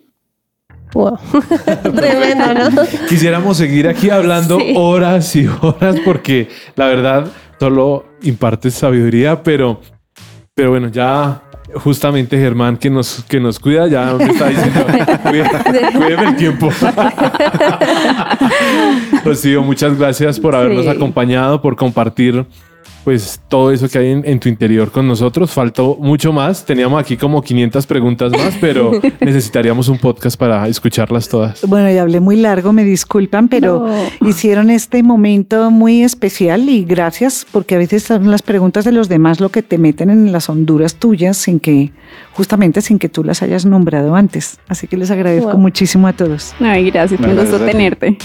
Wow. 0.93 1.19
Tremendo, 1.83 2.55
¿no? 2.55 2.83
Quisiéramos 3.09 3.57
seguir 3.57 3.89
aquí 3.89 4.09
hablando 4.09 4.57
horas 4.77 5.35
y 5.35 5.49
horas 5.61 5.97
porque 6.05 6.49
la 6.77 6.87
verdad 6.87 7.27
solo 7.59 8.07
impartes 8.23 8.75
sabiduría, 8.75 9.43
pero, 9.43 9.81
pero 10.55 10.71
bueno, 10.71 10.87
ya 10.87 11.43
justamente 11.75 12.39
Germán 12.39 12.77
que 12.77 12.91
nos, 12.91 13.25
que 13.29 13.41
nos 13.41 13.59
cuida, 13.59 13.89
ya 13.89 14.15
me 14.15 14.25
está 14.25 14.49
diciendo, 14.49 14.87
cuídeme 15.99 16.29
el 16.29 16.37
tiempo. 16.37 16.71
Rocío, 19.25 19.63
muchas 19.63 19.99
gracias 19.99 20.39
por 20.39 20.55
habernos 20.55 20.87
acompañado, 20.87 21.61
por 21.61 21.77
compartir 21.77 22.47
pues 23.07 23.41
todo 23.47 23.71
eso 23.71 23.89
que 23.89 23.99
hay 23.99 24.11
en, 24.11 24.41
tu 24.41 24.49
interior 24.49 24.91
con 24.91 25.07
nosotros. 25.07 25.53
Faltó 25.53 25.97
mucho 26.01 26.33
más. 26.33 26.65
Teníamos 26.65 27.01
aquí 27.01 27.17
como 27.17 27.41
500 27.41 27.87
preguntas 27.87 28.33
más, 28.33 28.57
pero 28.61 29.01
necesitaríamos 29.21 29.87
un 29.87 29.99
podcast 29.99 30.37
para 30.37 30.67
escucharlas 30.67 31.29
todas. 31.29 31.65
Bueno, 31.69 31.89
ya 31.89 32.03
hablé 32.03 32.19
muy 32.19 32.35
largo, 32.35 32.73
me 32.73 32.83
disculpan, 32.83 33.47
pero 33.47 33.87
hicieron 34.23 34.71
este 34.71 35.05
momento 35.05 35.71
muy 35.71 36.03
especial 36.03 36.69
y 36.69 36.83
gracias 36.83 37.47
porque 37.53 37.77
a 37.77 37.79
veces 37.79 38.03
son 38.03 38.29
las 38.29 38.43
preguntas 38.43 38.85
de 38.85 38.91
los 38.91 39.09
demás 39.09 39.39
lo 39.39 39.51
que 39.51 39.63
te 39.63 39.79
meten 39.79 40.11
en 40.11 40.33
las 40.33 40.49
honduras 40.49 40.97
tuyas 40.97 41.37
sin 41.37 41.61
que, 41.61 41.93
justamente 42.33 42.81
sin 42.81 42.99
que 42.99 43.09
tú 43.09 43.23
las 43.23 43.41
hayas 43.41 43.67
nombrado 43.67 44.17
antes. 44.17 44.59
Así 44.67 44.89
que 44.89 44.97
les 44.97 45.13
agradezco 45.13 45.57
muchísimo 45.57 46.09
a 46.09 46.13
todos. 46.13 46.57
Ay, 46.59 46.91
gracias, 46.91 47.21
me 47.21 47.37
gustó 47.37 47.61
tenerte. 47.61 48.19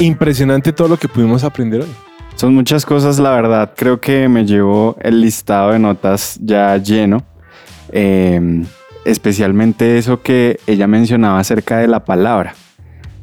Impresionante 0.00 0.72
todo 0.72 0.86
lo 0.86 0.96
que 0.96 1.08
pudimos 1.08 1.42
aprender 1.42 1.80
hoy. 1.80 1.88
Son 2.36 2.54
muchas 2.54 2.86
cosas, 2.86 3.18
la 3.18 3.32
verdad. 3.32 3.72
Creo 3.76 4.00
que 4.00 4.28
me 4.28 4.46
llevo 4.46 4.96
el 5.00 5.20
listado 5.20 5.72
de 5.72 5.80
notas 5.80 6.38
ya 6.40 6.76
lleno. 6.76 7.24
Em, 7.90 8.64
especialmente 9.04 9.98
eso 9.98 10.22
que 10.22 10.60
ella 10.68 10.86
mencionaba 10.86 11.40
acerca 11.40 11.78
de 11.78 11.88
la 11.88 12.04
palabra, 12.04 12.54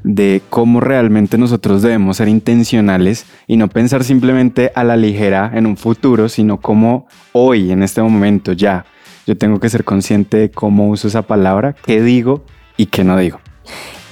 de 0.04 0.42
cómo 0.50 0.82
realmente 0.82 1.38
nosotros 1.38 1.82
debemos 1.82 2.18
ser 2.18 2.28
intencionales 2.28 3.26
y 3.48 3.56
no 3.56 3.70
pensar 3.70 4.04
simplemente 4.04 4.74
a 4.76 4.84
la 4.84 4.98
ligera 4.98 5.50
en 5.54 5.68
un 5.68 5.78
futuro, 5.78 6.28
sino 6.28 6.60
como 6.60 7.08
hoy, 7.32 7.72
en 7.72 7.84
este 7.84 8.02
momento, 8.02 8.52
ya. 8.52 8.86
Yo 9.26 9.38
tengo 9.38 9.62
que 9.62 9.70
ser 9.70 9.86
consciente 9.86 10.38
de 10.38 10.52
cómo 10.52 10.90
uso 10.90 11.08
esa 11.08 11.22
palabra, 11.22 11.74
qué 11.74 12.02
digo 12.02 12.44
y 12.76 12.88
qué 12.88 13.06
no 13.06 13.18
digo. 13.18 13.40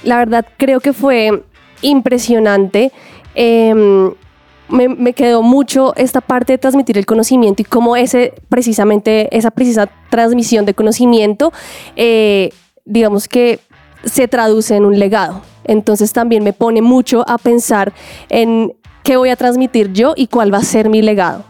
La 0.02 0.16
verdad 0.16 0.46
creo 0.56 0.80
que 0.80 0.94
fue 0.94 1.44
impresionante. 1.82 2.92
Em, 3.34 4.12
me, 4.68 5.12
quedó 5.12 5.42
mucho 5.42 5.94
esta 5.96 6.20
parte 6.20 6.54
de 6.54 6.58
transmitir 6.58 6.98
el 6.98 7.06
conocimiento 7.06 7.62
y 7.62 7.64
cómo 7.64 7.96
ese, 7.96 8.34
precisamente, 8.48 9.34
esa 9.36 9.50
precisa 9.50 9.88
transmisión 10.10 10.64
de 10.64 10.74
conocimiento, 10.74 11.52
eh, 11.96 12.50
digamos 12.84 13.28
que 13.28 13.60
se 14.04 14.28
traduce 14.28 14.76
en 14.76 14.84
un 14.84 14.98
legado. 14.98 15.42
Entonces 15.64 16.12
también 16.12 16.44
me 16.44 16.52
pone 16.52 16.82
mucho 16.82 17.24
a 17.28 17.38
pensar 17.38 17.92
en 18.28 18.74
qué 19.02 19.16
voy 19.16 19.30
a 19.30 19.36
transmitir 19.36 19.92
yo 19.92 20.14
y 20.16 20.26
cuál 20.26 20.52
va 20.52 20.58
a 20.58 20.64
ser 20.64 20.88
mi 20.88 21.02
legado. 21.02 21.44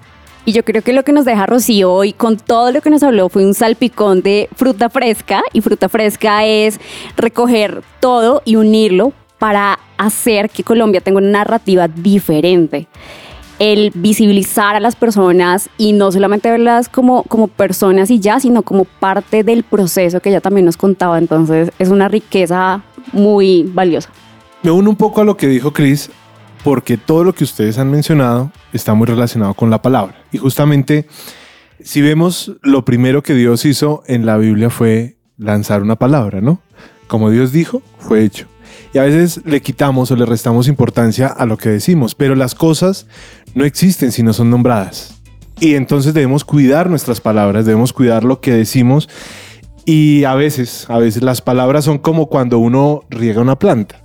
Y 0.46 0.52
yo 0.52 0.62
creo 0.62 0.82
que 0.82 0.92
lo 0.92 1.04
que 1.04 1.12
nos 1.12 1.24
deja 1.24 1.46
Rocío 1.46 1.90
hoy 1.90 2.12
con 2.12 2.37
todo 2.37 2.70
lo 2.70 2.82
que 2.82 2.90
nos 2.90 3.02
habló 3.02 3.30
fue 3.30 3.46
un 3.46 3.54
salpicón 3.54 4.20
de 4.20 4.48
fruta 4.54 4.90
fresca 4.90 5.42
y 5.54 5.62
fruta 5.62 5.88
fresca 5.88 6.44
es 6.44 6.78
recoger 7.16 7.82
todo 7.98 8.42
y 8.44 8.56
unirlo 8.56 9.14
para 9.44 9.78
hacer 9.98 10.48
que 10.48 10.64
Colombia 10.64 11.02
tenga 11.02 11.18
una 11.18 11.28
narrativa 11.28 11.87
diferente. 11.87 12.88
El 13.59 13.92
visibilizar 13.94 14.74
a 14.74 14.80
las 14.80 14.96
personas 14.96 15.68
y 15.76 15.92
no 15.92 16.11
solamente 16.11 16.50
verlas 16.50 16.88
como, 16.88 17.24
como 17.24 17.48
personas 17.48 18.11
y 18.11 18.20
ya, 18.20 18.40
sino 18.40 18.62
como 18.62 18.87
parte 18.87 19.44
del 19.44 19.62
proceso 19.62 20.20
que 20.20 20.30
ella 20.30 20.40
también 20.40 20.64
nos 20.64 20.78
contaba. 20.78 21.18
Entonces 21.18 21.72
es 21.78 21.90
una 21.90 22.09
riqueza 22.09 22.83
muy 23.12 23.64
valiosa. 23.64 24.09
Me 24.62 24.70
uno 24.70 24.88
un 24.88 24.96
poco 24.96 25.20
a 25.20 25.24
lo 25.24 25.37
que 25.37 25.46
dijo 25.46 25.74
Chris, 25.74 26.11
porque 26.62 26.96
todo 26.96 27.22
lo 27.22 27.35
que 27.35 27.44
ustedes 27.44 27.76
han 27.76 27.90
mencionado 27.90 28.50
está 28.72 28.94
muy 28.94 29.07
relacionado 29.07 29.52
con 29.52 29.68
la 29.68 29.83
palabra. 29.83 30.16
Y 30.33 30.38
justamente, 30.38 31.07
si 31.80 32.00
vemos, 32.00 32.52
lo 32.62 32.87
primero 32.87 33.22
que 33.22 33.35
Dios 33.35 33.66
hizo 33.66 34.04
en 34.07 34.24
la 34.24 34.38
Biblia 34.38 34.70
fue 34.70 35.18
lanzar 35.37 35.83
una 35.83 35.96
palabra, 35.96 36.40
¿no? 36.40 36.62
Como 37.09 37.28
Dios 37.28 37.52
dijo, 37.52 37.83
fue 37.98 38.24
hecho. 38.24 38.46
Y 38.94 38.98
a 38.98 39.02
veces 39.02 39.40
le 39.44 39.61
quitamos 39.61 40.12
o 40.12 40.16
le 40.16 40.24
restamos 40.24 40.68
importancia 40.68 41.26
a 41.26 41.46
lo 41.46 41.57
que 41.57 41.68
decimos, 41.68 42.14
pero 42.14 42.37
las 42.37 42.54
cosas 42.54 43.09
no 43.52 43.64
existen 43.64 44.12
si 44.12 44.22
no 44.22 44.33
son 44.33 44.50
nombradas. 44.50 45.20
Y 45.59 45.74
entonces 45.74 46.14
debemos 46.14 46.44
cuidar 46.44 46.88
nuestras 46.88 47.20
palabras, 47.20 47.66
debemos 47.66 47.92
cuidar 47.92 48.22
lo 48.22 48.40
que 48.40 48.52
decimos. 48.52 49.09
Y 49.85 50.22
a 50.22 50.37
veces, 50.37 50.87
a 50.88 50.98
veces 50.98 51.24
las 51.24 51.42
palabras 51.42 51.85
son 51.85 51.98
como 51.98 52.26
cuando 52.26 52.61
uno 52.61 53.02
riega 53.11 53.40
una 53.40 53.59
planta, 53.59 53.96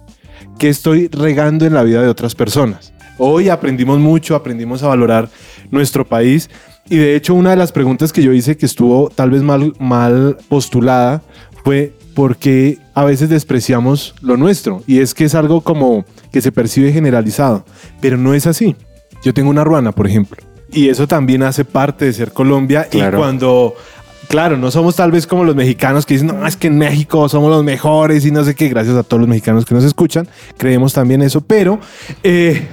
que 0.57 0.69
estoy 0.69 1.07
regando 1.07 1.67
en 1.67 1.75
la 1.75 1.83
vida 1.83 2.01
de 2.01 2.07
otras 2.07 2.33
personas. 2.33 2.91
Hoy 3.19 3.49
aprendimos 3.49 3.99
mucho, 3.99 4.33
aprendimos 4.33 4.81
a 4.81 4.87
valorar 4.87 5.29
nuestro 5.69 6.03
país 6.03 6.49
y 6.89 6.97
de 6.97 7.15
hecho 7.15 7.35
una 7.35 7.51
de 7.51 7.57
las 7.57 7.71
preguntas 7.71 8.11
que 8.11 8.23
yo 8.23 8.33
hice 8.33 8.57
que 8.57 8.65
estuvo 8.65 9.11
tal 9.11 9.29
vez 9.29 9.43
mal, 9.43 9.71
mal 9.77 10.37
postulada 10.47 11.21
fue 11.63 11.93
porque 12.19 12.79
a 12.95 13.05
veces 13.05 13.29
despreciamos 13.29 14.13
lo 14.19 14.35
nuestro 14.35 14.83
y 14.85 14.99
es 14.99 15.13
que 15.13 15.23
es 15.23 15.35
algo 15.35 15.61
como 15.61 16.03
que 16.33 16.41
se 16.41 16.51
percibe 16.51 16.91
generalizado, 16.91 17.63
pero 18.01 18.17
no 18.17 18.33
es 18.33 18.45
así. 18.45 18.75
Yo 19.23 19.33
tengo 19.33 19.49
una 19.49 19.63
ruana, 19.63 19.93
por 19.93 20.05
ejemplo, 20.05 20.35
y 20.69 20.89
eso 20.89 21.07
también 21.07 21.43
hace 21.43 21.63
parte 21.63 22.03
de 22.03 22.11
ser 22.11 22.33
Colombia 22.33 22.89
y 22.91 22.99
cuando 23.15 23.73
claro, 24.27 24.57
no 24.57 24.69
somos 24.69 24.97
tal 24.97 25.13
vez 25.13 25.27
como 25.27 25.45
los 25.45 25.55
mexicanos 25.55 26.05
que 26.05 26.15
dicen, 26.15 26.27
no, 26.27 26.45
es 26.45 26.57
que 26.57 26.67
en 26.67 26.77
México 26.77 27.29
somos 27.29 27.49
los 27.49 27.63
mejores 27.63 28.25
y 28.25 28.31
no 28.31 28.43
sé 28.43 28.53
qué, 28.53 28.67
gracias 28.67 28.97
a 28.97 29.03
todos 29.03 29.21
los 29.21 29.29
mexicanos 29.29 29.63
que 29.63 29.73
nos 29.73 29.85
escuchan, 29.85 30.27
creemos 30.57 30.91
también 30.91 31.21
eso, 31.21 31.39
pero 31.39 31.79
eh, 32.23 32.67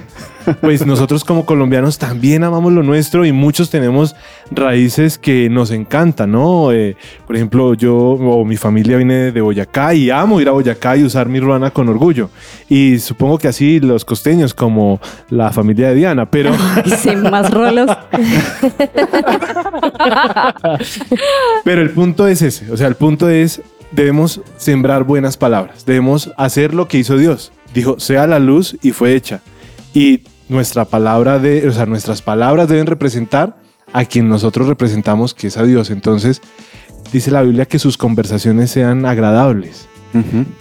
pues 0.61 0.85
nosotros 0.85 1.23
como 1.23 1.45
colombianos 1.45 1.97
también 1.97 2.43
amamos 2.43 2.73
lo 2.73 2.83
nuestro 2.83 3.25
y 3.25 3.31
muchos 3.31 3.69
tenemos 3.69 4.15
raíces 4.51 5.17
que 5.17 5.49
nos 5.49 5.71
encantan, 5.71 6.31
¿no? 6.31 6.71
Eh, 6.71 6.95
por 7.25 7.35
ejemplo, 7.35 7.73
yo 7.73 7.95
o 7.95 8.45
mi 8.45 8.57
familia 8.57 8.97
viene 8.97 9.31
de 9.31 9.41
Boyacá 9.41 9.93
y 9.93 10.09
amo 10.09 10.41
ir 10.41 10.49
a 10.49 10.51
Boyacá 10.51 10.97
y 10.97 11.03
usar 11.03 11.29
mi 11.29 11.39
ruana 11.39 11.71
con 11.71 11.89
orgullo. 11.89 12.29
Y 12.69 12.99
supongo 12.99 13.37
que 13.37 13.47
así 13.47 13.79
los 13.79 14.05
costeños 14.05 14.53
como 14.53 14.99
la 15.29 15.51
familia 15.51 15.89
de 15.89 15.95
Diana, 15.95 16.25
pero... 16.29 16.51
Sin 16.97 17.21
más 17.23 17.51
rolos. 17.51 17.89
pero 21.63 21.81
el 21.81 21.89
punto 21.91 22.27
es 22.27 22.41
ese, 22.41 22.71
o 22.71 22.77
sea, 22.77 22.87
el 22.87 22.95
punto 22.95 23.29
es 23.29 23.61
debemos 23.91 24.41
sembrar 24.57 25.03
buenas 25.03 25.37
palabras, 25.37 25.85
debemos 25.85 26.31
hacer 26.37 26.73
lo 26.73 26.87
que 26.87 26.97
hizo 26.99 27.17
Dios. 27.17 27.51
Dijo, 27.73 27.99
sea 27.99 28.27
la 28.27 28.39
luz 28.39 28.77
y 28.81 28.91
fue 28.91 29.13
hecha. 29.15 29.41
Y 29.93 30.21
nuestra 30.49 30.85
palabra 30.85 31.39
de, 31.39 31.67
o 31.67 31.71
sea, 31.71 31.85
nuestras 31.85 32.21
palabras 32.21 32.67
deben 32.67 32.85
representar 32.87 33.57
a 33.93 34.05
quien 34.05 34.27
nosotros 34.29 34.67
representamos, 34.67 35.33
que 35.33 35.47
es 35.47 35.57
a 35.57 35.63
Dios. 35.63 35.89
Entonces, 35.91 36.41
dice 37.11 37.31
la 37.31 37.41
Biblia 37.41 37.65
que 37.65 37.79
sus 37.79 37.97
conversaciones 37.97 38.71
sean 38.71 39.05
agradables 39.05 39.87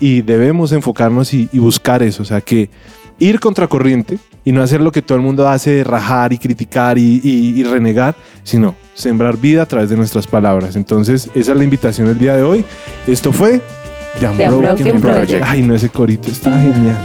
y 0.01 0.21
debemos 0.21 0.73
enfocarnos 0.73 1.33
y, 1.33 1.49
y 1.53 1.59
buscar 1.61 2.03
eso, 2.03 2.23
o 2.23 2.27
sea, 2.27 2.43
que 2.43 2.69
ir 3.19 3.41
contracorriente 3.41 4.19
y 4.45 4.53
no 4.53 4.63
hacer 4.63 4.83
lo 4.83 4.93
que 4.93 5.01
todo 5.01 5.17
el 5.17 5.25
mundo 5.25 5.49
hace, 5.49 5.71
de 5.71 5.85
rajar 5.85 6.33
y 6.35 6.39
criticar 6.39 6.99
y, 6.99 7.21
y- 7.25 7.59
y 7.59 7.65
renegar, 7.65 8.15
sino 8.45 8.75
sembrar 8.95 9.39
vida 9.39 9.63
a 9.63 9.67
través 9.67 9.89
de 9.89 9.97
nuestras 9.97 10.27
palabras. 10.27 10.77
Entonces, 10.77 11.31
esa 11.35 11.53
es 11.53 11.59
la 11.59 11.65
invitación 11.65 12.07
del 12.09 12.19
día 12.19 12.37
de 12.37 12.43
hoy. 12.43 12.65
Esto 13.07 13.33
fue 13.33 13.63
The 14.21 14.21
The 14.21 14.29
Unbroken 14.29 14.53
Unbroken 14.55 15.01
Project. 15.01 15.27
Project. 15.31 15.45
Ay, 15.49 15.63
no, 15.63 15.75
ese 15.75 15.89
corito 15.89 16.31
está 16.31 16.51
genial. 16.61 16.99